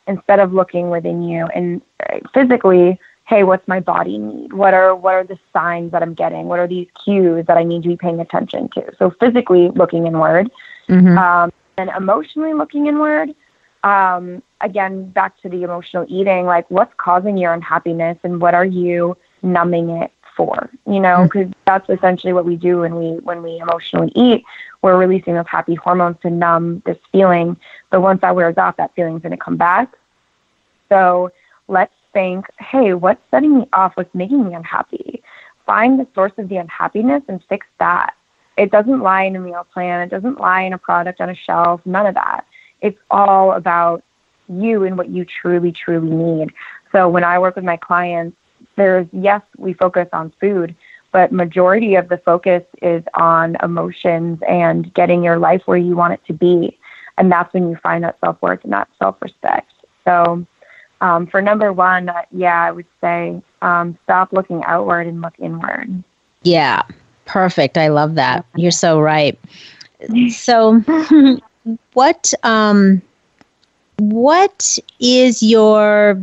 [0.08, 4.96] instead of looking within you and uh, physically hey what's my body need what are
[4.96, 7.90] what are the signs that i'm getting what are these cues that i need to
[7.90, 10.50] be paying attention to so physically looking inward
[10.90, 11.18] mm-hmm.
[11.18, 13.34] um, and emotionally looking inward
[13.84, 18.66] um, again back to the emotional eating like what's causing your unhappiness and what are
[18.66, 21.54] you numbing it for you know because mm.
[21.66, 24.44] that's essentially what we do when we when we emotionally eat.
[24.82, 27.58] We're releasing those happy hormones to numb this feeling.
[27.90, 29.94] But once that wears off that feeling's going to come back.
[30.90, 31.32] So
[31.68, 33.96] let's think hey what's setting me off?
[33.96, 35.24] What's making me unhappy?
[35.66, 38.16] Find the source of the unhappiness and fix that.
[38.58, 40.02] It doesn't lie in a meal plan.
[40.02, 41.82] It doesn't lie in a product on a shelf.
[41.86, 42.46] None of that.
[42.82, 44.04] It's all about
[44.50, 46.52] you and what you truly truly need.
[46.92, 48.38] So when i work with my clients
[48.76, 50.76] there's yes, we focus on food,
[51.12, 56.14] but majority of the focus is on emotions and getting your life where you want
[56.14, 56.78] it to be.
[57.18, 59.72] And that's when you find that self worth and that self respect.
[60.04, 60.46] So,
[61.02, 65.34] um, for number one, uh, yeah, I would say um, stop looking outward and look
[65.40, 66.04] inward.
[66.44, 66.84] Yeah,
[67.26, 67.78] perfect.
[67.78, 68.46] I love that.
[68.56, 69.38] You're so right.
[70.30, 70.82] So,
[71.94, 73.02] what um,
[73.98, 76.22] what is your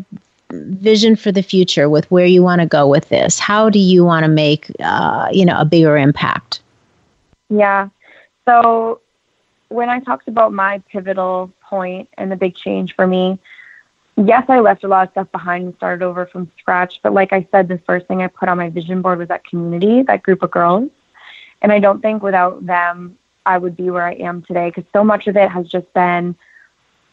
[0.52, 3.38] vision for the future with where you want to go with this?
[3.38, 6.60] How do you want to make uh, you know a bigger impact?
[7.48, 7.88] Yeah.
[8.46, 9.00] So
[9.68, 13.38] when I talked about my pivotal point and the big change for me,
[14.16, 17.00] yes, I left a lot of stuff behind and started over from scratch.
[17.02, 19.44] But like I said, the first thing I put on my vision board was that
[19.44, 20.90] community, that group of girls.
[21.62, 25.04] And I don't think without them, I would be where I am today because so
[25.04, 26.36] much of it has just been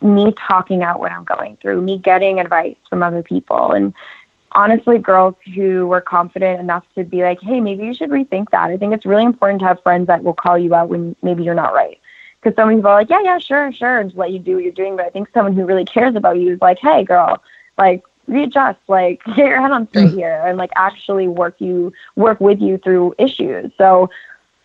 [0.02, 3.72] me talking out what I'm going through, me getting advice from other people.
[3.72, 3.94] And
[4.52, 8.70] honestly, girls who were confident enough to be like, hey, maybe you should rethink that.
[8.70, 11.44] I think it's really important to have friends that will call you out when maybe
[11.44, 12.00] you're not right.
[12.42, 14.64] Because some people are like, yeah, yeah, sure, sure, and just let you do what
[14.64, 14.96] you're doing.
[14.96, 17.42] But I think someone who really cares about you is like, hey, girl,
[17.78, 20.16] like readjust, like get your head on straight mm.
[20.16, 23.72] here, and like actually work you work with you through issues.
[23.78, 24.10] So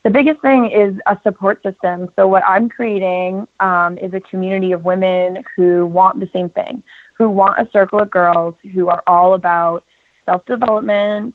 [0.03, 2.11] the biggest thing is a support system.
[2.17, 6.83] So, what I'm creating um, is a community of women who want the same thing,
[7.17, 9.85] who want a circle of girls who are all about
[10.27, 11.35] self development,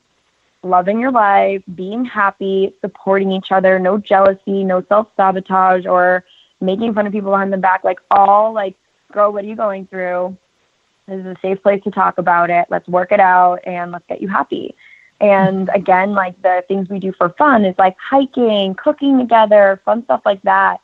[0.64, 6.26] loving your life, being happy, supporting each other, no jealousy, no self sabotage, or
[6.60, 7.86] making fun of people behind the back.
[7.86, 8.76] Like, all like,
[9.14, 10.38] girl, what are you going through?
[11.08, 12.68] This is a safe place to talk about it.
[12.70, 14.76] Let's work it out and let's get you happy.
[15.20, 20.04] And again, like the things we do for fun is like hiking, cooking together, fun
[20.04, 20.80] stuff like that.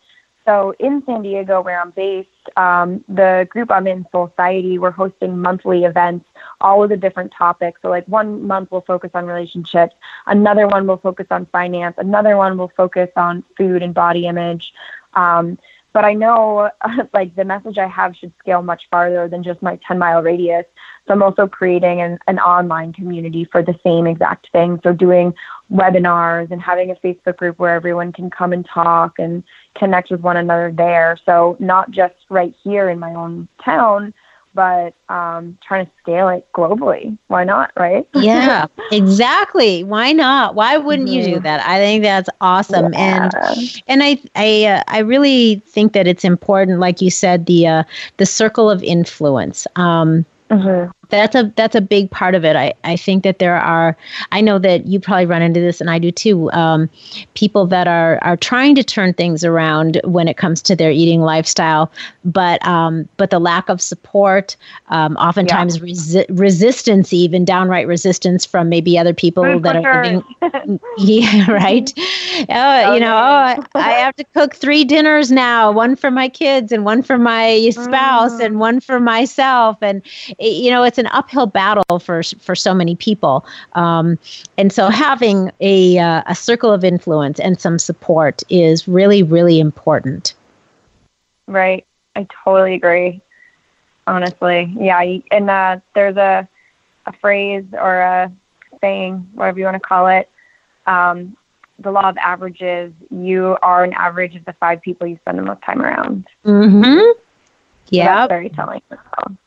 [0.46, 5.40] So in San Diego, where I'm based, um, the group I'm in, Society, we're hosting
[5.40, 6.26] monthly events,
[6.60, 7.82] all of the different topics.
[7.82, 12.36] So like one month we'll focus on relationships, another one will focus on finance, another
[12.36, 14.74] one will focus on food and body image.
[15.14, 15.58] Um,
[15.94, 16.72] but I know
[17.14, 20.66] like the message I have should scale much farther than just my 10 mile radius.
[21.08, 24.80] So I'm also creating an, an online community for the same exact thing.
[24.84, 25.34] So doing
[25.72, 29.44] webinars and having a Facebook group where everyone can come and talk and
[29.76, 31.18] connect with one another there.
[31.26, 34.14] So not just right here in my own town,
[34.54, 37.18] but um, trying to scale it globally.
[37.28, 38.08] Why not, right?
[38.16, 39.84] yeah, exactly.
[39.84, 40.56] Why not?
[40.56, 41.18] Why wouldn't mm-hmm.
[41.18, 41.44] you do mm-hmm.
[41.44, 41.66] that?
[41.68, 43.30] I think that's awesome, yeah.
[43.34, 47.68] and and I I uh, I really think that it's important, like you said, the
[47.68, 47.84] uh,
[48.18, 49.68] the circle of influence.
[49.76, 52.56] Um, mm-hmm that's a that's a big part of it.
[52.56, 53.96] I, I think that there are
[54.32, 56.52] I know that you probably run into this and I do too.
[56.52, 56.90] Um,
[57.36, 61.22] people that are are trying to turn things around when it comes to their eating
[61.22, 61.92] lifestyle,
[62.26, 64.56] but um, but the lack of support,
[64.88, 65.84] um, oftentimes yeah.
[65.84, 70.80] resi- resistance, even downright resistance from maybe other people Food that are living.
[70.98, 71.92] yeah, right.
[72.50, 76.72] Uh, you know, oh, I have to cook three dinners now, one for my kids
[76.72, 78.46] and one for my spouse mm.
[78.46, 80.02] and one for myself, and
[80.40, 83.46] you know it's an uphill battle for for so many people.
[83.74, 84.18] Um,
[84.58, 89.60] and so having a uh, a circle of influence and some support is really really
[89.60, 90.34] important.
[91.48, 91.86] Right,
[92.16, 93.22] I totally agree.
[94.06, 95.02] Honestly, yeah,
[95.32, 96.48] and uh, there's a
[97.06, 98.32] a phrase or a
[98.84, 100.30] saying, whatever you want to call it.
[100.88, 101.38] Um,
[101.80, 105.44] the law of averages, you are an average of the five people you spend the
[105.44, 106.28] most time around.
[106.46, 107.20] Mm-hmm.
[107.90, 108.16] Yeah.
[108.16, 109.38] That's very telling well.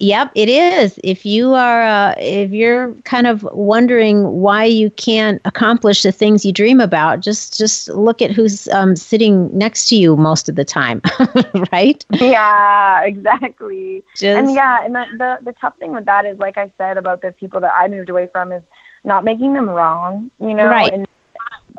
[0.00, 0.98] Yep, it is.
[1.04, 6.44] If you are, uh, if you're kind of wondering why you can't accomplish the things
[6.44, 10.56] you dream about, just just look at who's um, sitting next to you most of
[10.56, 11.00] the time,
[11.72, 12.04] right?
[12.20, 14.02] Yeah, exactly.
[14.14, 16.96] Just, and yeah, and the, the the tough thing with that is, like I said
[16.96, 18.62] about the people that I moved away from, is
[19.04, 20.92] not making them wrong, you know, Right.
[20.92, 21.06] and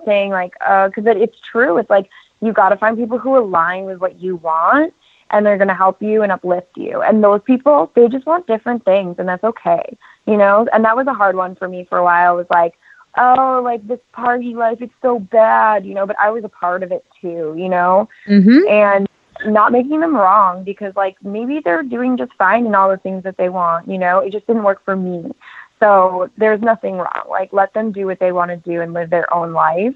[0.06, 1.78] saying like, uh, because it, it's true.
[1.78, 2.10] It's like
[2.42, 4.94] you got to find people who align with what you want,
[5.32, 7.02] and they're going to help you and uplift you.
[7.02, 9.98] And those people, they just want different things, and that's okay,
[10.28, 10.68] you know.
[10.74, 12.36] And that was a hard one for me for a while.
[12.36, 12.74] It was like,
[13.18, 16.06] oh, like this party life, it's so bad, you know.
[16.06, 18.70] But I was a part of it too, you know Mhm.
[18.70, 19.08] and
[19.46, 23.24] not making them wrong because like maybe they're doing just fine in all the things
[23.24, 25.32] that they want you know it just didn't work for me
[25.80, 29.10] so there's nothing wrong like let them do what they want to do and live
[29.10, 29.96] their own life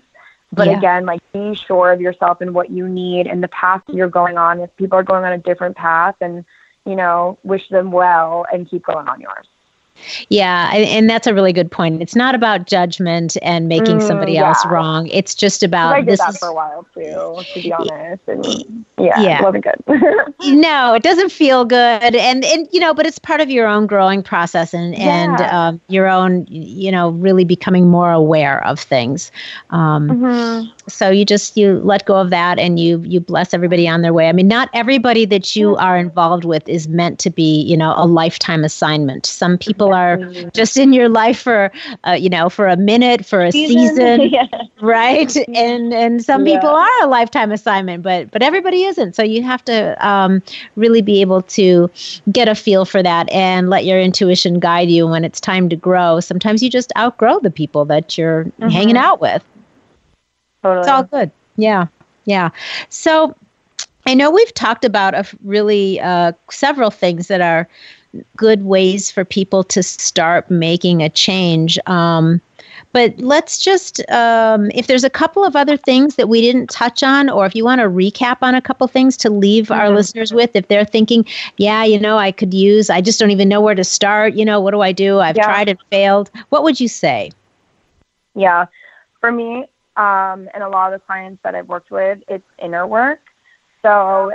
[0.52, 0.78] but Yeah.
[0.78, 4.38] again like be sure of yourself and what you need and the path you're going
[4.38, 6.46] on if people are going on a different path and
[6.86, 9.48] you know wish them well and keep going on yours
[10.30, 12.02] Yeah, and, that's a really good point.
[12.02, 15.08] It's not about judgment and making Mm, somebody else wrong.
[15.08, 18.22] It's just about i did this that is for a while too to be honest
[18.28, 19.40] and yeah, Yeah.
[19.40, 23.42] it wasn't good no, it doesn't feel good, and and you know, but it's part
[23.42, 28.12] of your own growing process and and um, your own you know really becoming more
[28.12, 29.32] aware of things.
[29.70, 30.72] Um, Mhm.
[30.88, 34.14] So you just you let go of that and you you bless everybody on their
[34.14, 34.30] way.
[34.30, 37.94] I mean not everybody that you are involved with is meant to be you know
[37.98, 39.26] a lifetime assignment.
[39.26, 40.20] Some people are
[40.54, 41.72] just in your life for
[42.08, 44.48] uh, you know for a minute for a season, yeah.
[44.82, 45.36] right?
[45.54, 46.60] And and some Yeah.
[46.60, 49.16] people are a lifetime assignment but but everybody isn't.
[49.16, 50.42] So you have to um,
[50.76, 51.90] really be able to
[52.32, 55.76] get a feel for that and let your intuition guide you when it's time to
[55.76, 56.20] grow.
[56.20, 58.98] Sometimes you just outgrow the people that you're hanging Mhm.
[58.98, 59.44] out with
[60.68, 61.32] totally it's all good.
[61.56, 61.88] Yeah.
[62.26, 62.50] Yeah.
[62.90, 63.36] So
[64.06, 67.68] I know we've talked about a really uh, several things that are
[68.36, 71.78] good ways for people to start making a change.
[71.88, 72.42] Um,
[72.94, 77.04] but let's just, um, if there's a couple of other things that we didn't touch
[77.04, 79.96] on, or if you want to recap on a couple things to leave our Mhm.
[79.96, 81.26] listeners with, if they're thinking,
[81.58, 84.34] yeah, you know, I could use, I just don't even know where to start.
[84.36, 85.20] You know, what do I do?
[85.20, 85.46] I've Yeah.
[85.46, 86.32] tried and failed.
[86.50, 87.32] What would you say?
[88.36, 88.66] Yeah.
[89.20, 92.86] For me, um, and a lot of the clients that I've worked with, it's inner
[92.88, 93.20] work.
[93.82, 94.32] So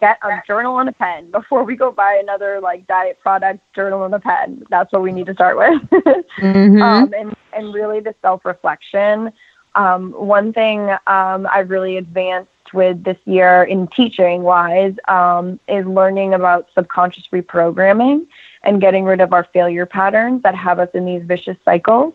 [0.00, 4.04] get a journal and a pen before we go buy another like diet product, journal
[4.04, 4.62] and a pen.
[4.70, 5.82] That's what we need to start with.
[6.38, 6.82] Mhm.
[6.82, 9.32] um, and, and really the self reflection.
[9.76, 15.86] Um, one thing um, I've really advanced with this year in teaching wise um, is
[15.86, 18.26] learning about subconscious reprogramming
[18.62, 22.14] and getting rid of our failure patterns that have us in these vicious cycles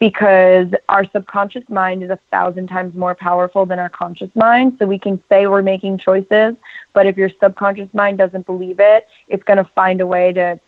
[0.00, 4.76] because our subconscious mind is a thousand times more powerful than our conscious mind.
[4.78, 6.56] So we can say we're making choices,
[6.94, 10.58] but if your subconscious mind doesn't believe it, it's going to find a way to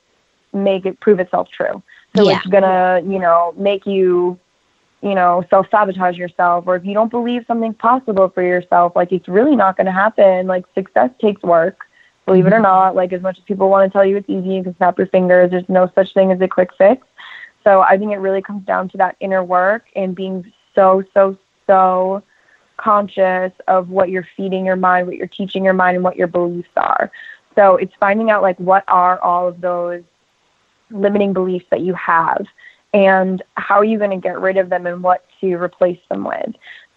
[0.53, 1.83] make it prove itself true.
[2.14, 2.37] So Yeah.
[2.37, 4.39] it's gonna, you know, make you,
[5.01, 6.64] you know, self sabotage yourself.
[6.66, 10.47] Or if you don't believe something's possible for yourself, like it's really not gonna happen.
[10.47, 11.87] Like success takes work,
[12.26, 12.64] believe it or mm-hmm.
[12.64, 12.95] not.
[12.95, 15.07] Like as much as people want to tell you it's easy, you can snap your
[15.07, 15.51] fingers.
[15.51, 17.07] There's no such thing as a quick fix.
[17.65, 21.37] So I think it really comes down to that inner work and being so, so,
[21.67, 22.23] so
[22.77, 26.27] conscious of what you're feeding your mind, what you're teaching your mind, and what your
[26.27, 27.11] beliefs are.
[27.55, 30.03] So it's finding out like what are all of those
[30.91, 32.47] limiting beliefs that you have
[32.93, 36.25] and how are you going to get rid of them and what to replace them
[36.25, 36.55] with.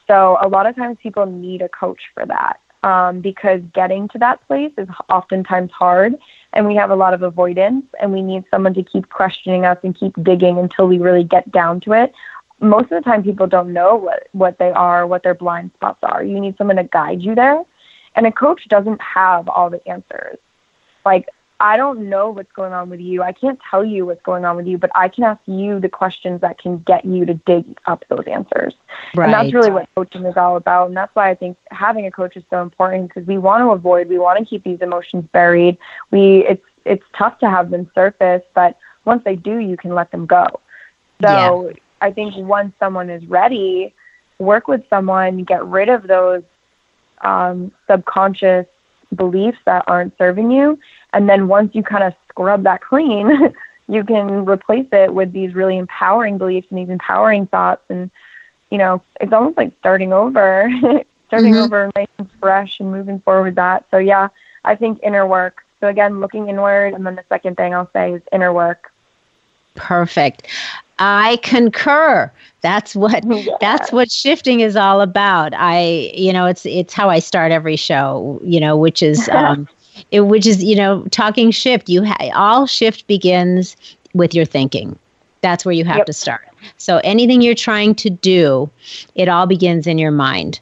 [0.07, 4.19] So a lot of times people need a coach for that um, because getting to
[4.19, 6.15] that place is oftentimes hard
[6.53, 9.79] and we have a lot of avoidance and we need someone to keep questioning us
[9.83, 12.13] and keep digging until we really get down to it.
[12.61, 15.99] Most of the time people don't know what, what they are, what their blind spots
[16.03, 16.23] are.
[16.23, 17.63] You need someone to guide you there.
[18.15, 20.38] And a coach doesn't have all the answers.
[21.03, 21.27] Like
[21.60, 23.24] I don't know what's going on with you.
[23.24, 25.88] I can't tell you what's going on with you, but I can ask you the
[25.88, 28.74] questions that can get you to dig up those answers.
[29.16, 29.26] Right.
[29.26, 30.88] And that's really what coaching is all about.
[30.88, 33.72] And that's why I think having a coach is so important because we want to
[33.72, 35.78] avoid, we want to keep these emotions buried.
[36.12, 40.12] We it's it's tough to have them surface, but once they do, you can let
[40.12, 40.45] them go.
[41.22, 43.93] So I think once someone is ready,
[44.39, 46.43] work with someone, get rid of those
[47.22, 48.68] um, subconscious
[49.16, 50.80] beliefs that aren't serving you.
[51.16, 53.53] And then once you kind of scrub that clean,
[53.88, 57.84] you can replace it with these really empowering beliefs and these empowering thoughts.
[57.89, 58.11] And,
[58.72, 60.70] you know, it's almost like starting over,
[61.28, 61.66] starting Mhm.
[61.66, 63.86] over nice and fresh and moving forward with that.
[63.91, 64.30] So, yeah,
[64.66, 65.66] I think inner work.
[65.82, 66.93] So, again, looking inward.
[66.93, 68.91] And then the second thing I'll say is inner work.
[69.76, 70.47] Perfect.
[70.99, 72.32] I concur.
[72.61, 73.57] That's what yeah.
[73.59, 75.53] that's what shifting is all about.
[75.55, 78.39] I you know it's it's how I start every show.
[78.43, 79.68] You know, which is um,
[80.11, 81.89] it, which is you know talking shift.
[81.89, 83.75] You ha- all shift begins
[84.13, 84.97] with your thinking.
[85.41, 86.05] That's where you have yep.
[86.07, 86.47] to start.
[86.77, 88.69] So anything you're trying to do,
[89.13, 90.59] it all begins in your mind.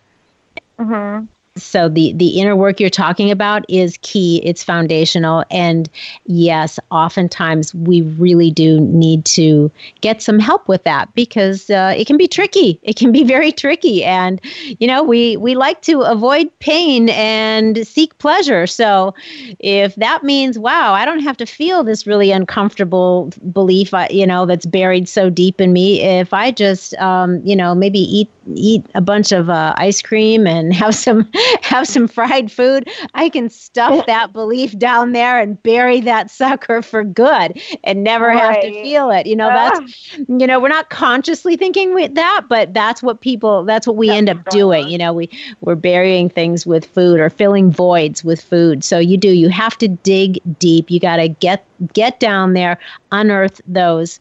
[0.78, 1.26] Mm-hmm
[1.56, 5.90] so the the inner work you're talking about is key it's foundational and
[6.26, 12.08] yes oftentimes we really do need to get some help with that because uh, it
[12.08, 14.42] can be tricky it can be very tricky and
[14.80, 18.66] you know we we like to avoid pain and seek pleasure.
[18.68, 19.14] So
[19.60, 24.26] if that means wow i don't have to feel this really uncomfortable belief uh, you
[24.26, 28.30] know that's buried so deep in me if i just um, you know maybe eat
[28.56, 31.30] eat a bunch of uh, ice cream and have some
[31.62, 36.82] have some fried food, I can stuff that belief down there and bury that sucker
[36.82, 38.40] for good and never right.
[38.40, 39.28] have to feel it.
[39.28, 43.64] You know, that's, you know, we're not consciously thinking with that, but that's what people,
[43.64, 44.88] that's what we that's end up doing.
[44.88, 45.30] You know, we,
[45.62, 48.84] we're burying things with food or filling voids with food.
[48.84, 50.90] So you do, you have to dig deep.
[50.90, 52.78] You got to get get down there,
[53.12, 54.20] unearth those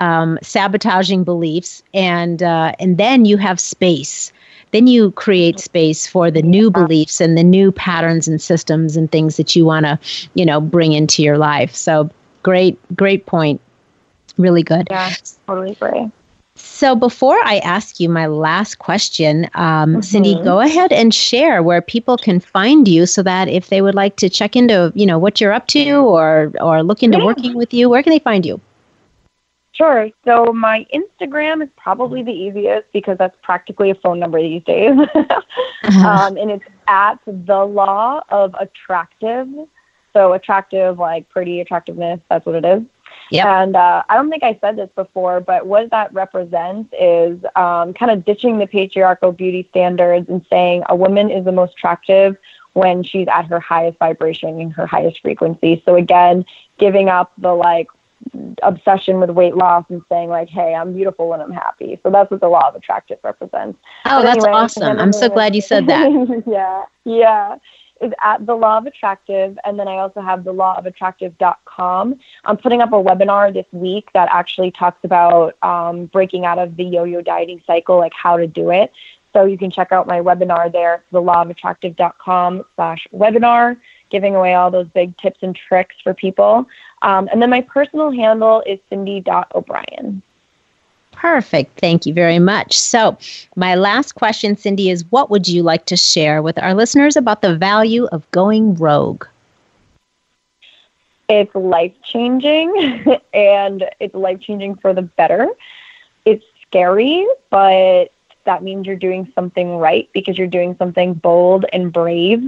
[0.00, 4.32] um, sabotaging beliefs, and uh, and then you have space
[4.74, 9.12] then you create space for the new beliefs and the new patterns and systems and
[9.12, 9.98] things that you want to
[10.34, 12.10] you know bring into your life so
[12.42, 13.60] great great point
[14.36, 15.14] really good yeah
[15.46, 16.10] totally agree
[16.56, 20.00] so before I ask you my last question, um, mm-hmm.
[20.02, 23.96] Cindy, go ahead and share where people can find you, so that if they would
[23.96, 27.24] like to check into, you know, what you're up to, or or look into yeah.
[27.24, 28.60] working with you, where can they find you?
[29.74, 30.08] Sure.
[30.24, 34.92] So my Instagram is probably the easiest because that's practically a phone number these days.
[34.96, 35.40] uh-huh.
[36.08, 39.48] um, and it's at the law of attractive.
[40.12, 42.84] So attractive, like pretty attractiveness, that's what it is.
[43.30, 43.46] Yep.
[43.46, 47.94] And uh, I don't think I said this before, but what that represents is um,
[47.94, 52.36] kind of ditching the patriarchal beauty standards and saying a woman is the most attractive
[52.74, 55.82] when she's at her highest vibration and her highest frequency.
[55.84, 56.44] So again,
[56.78, 57.88] giving up the like
[58.62, 62.30] obsession with weight loss and saying like, "Hey, I'm beautiful when I'm happy." So that's
[62.30, 63.78] what the law of attractive represents.
[64.06, 64.98] Oh, but that's anyway, awesome!
[64.98, 66.10] I'm so glad you said that.
[66.46, 67.56] yeah, yeah.
[68.00, 72.18] Is at the law of attractive, and then I also have the law of attractive.com.
[72.44, 76.76] I'm putting up a webinar this week that actually talks about um, breaking out of
[76.76, 78.92] the yo-yo dieting cycle, like how to do it.
[79.32, 83.76] So you can check out my webinar there, the law of attractive.com slash webinar
[84.14, 86.68] giving away all those big tips and tricks for people.
[87.04, 90.22] Um, and then my personal handle is cindy.o'brien.
[91.12, 91.78] Perfect.
[91.78, 92.76] Thank you very much.
[92.78, 93.16] So,
[93.56, 97.42] my last question, Cindy, is what would you like to share with our listeners about
[97.42, 99.24] the value of going rogue?
[101.28, 102.72] It's life changing
[103.34, 105.48] and it's life changing for the better.
[106.24, 108.10] It's scary, but
[108.44, 112.42] that means you're doing something right because you're doing something bold and brave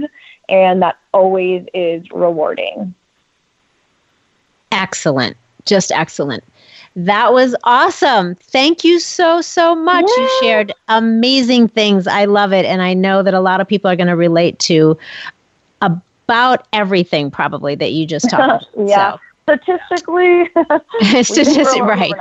[0.49, 2.93] and that always is rewarding.
[4.71, 5.37] Excellent.
[5.65, 6.43] Just excellent.
[6.95, 8.35] That was awesome.
[8.35, 10.05] Thank you so, so much.
[10.17, 10.23] Yeah.
[10.23, 12.07] You shared amazing things.
[12.07, 12.65] I love it.
[12.65, 14.97] And I know that a lot of people are going to relate to
[15.81, 18.87] about everything, probably, that you just talked about.
[18.89, 19.13] yeah.
[19.13, 20.49] So statistically
[21.23, 22.13] statistic right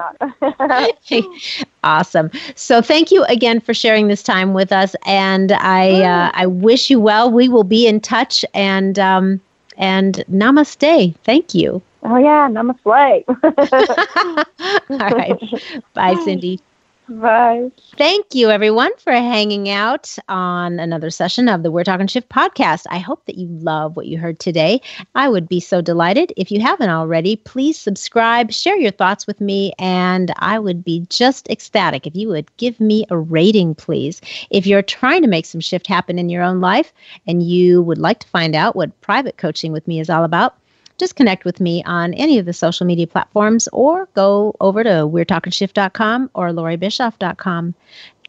[1.83, 6.47] awesome so thank you again for sharing this time with us and i uh, i
[6.47, 9.41] wish you well we will be in touch and um
[9.77, 13.25] and namaste thank you oh yeah and I'm namaste
[14.91, 16.61] all right bye cindy
[17.09, 17.71] Bye.
[17.97, 22.85] Thank you, everyone, for hanging out on another session of the We're Talking Shift podcast.
[22.91, 24.81] I hope that you love what you heard today.
[25.15, 26.33] I would be so delighted.
[26.37, 31.07] If you haven't already, please subscribe, share your thoughts with me, and I would be
[31.09, 34.21] just ecstatic if you would give me a rating, please.
[34.51, 36.93] If you're trying to make some shift happen in your own life
[37.29, 40.57] and you would like to find out what private coaching with me is all about,
[40.99, 45.07] just connect with me on any of the social media platforms or go over to
[45.07, 47.75] we'retalkingshift.com or lauriebischoff.com.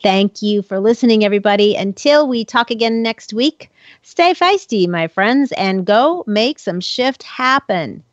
[0.04, 1.76] Thank you for listening, everybody.
[1.76, 3.72] Until we talk again next week,
[4.04, 8.04] stay feisty, my friends, and go make some shift happen.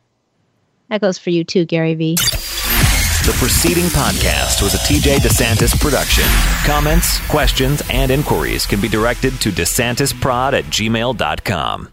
[0.89, 2.15] That goes for you too, Gary Vee.
[3.25, 6.25] The preceding podcast was a TJ DeSantis production.
[6.63, 11.89] Comments, questions, and inquiries can be directed to DeSantisProd at gmail.com.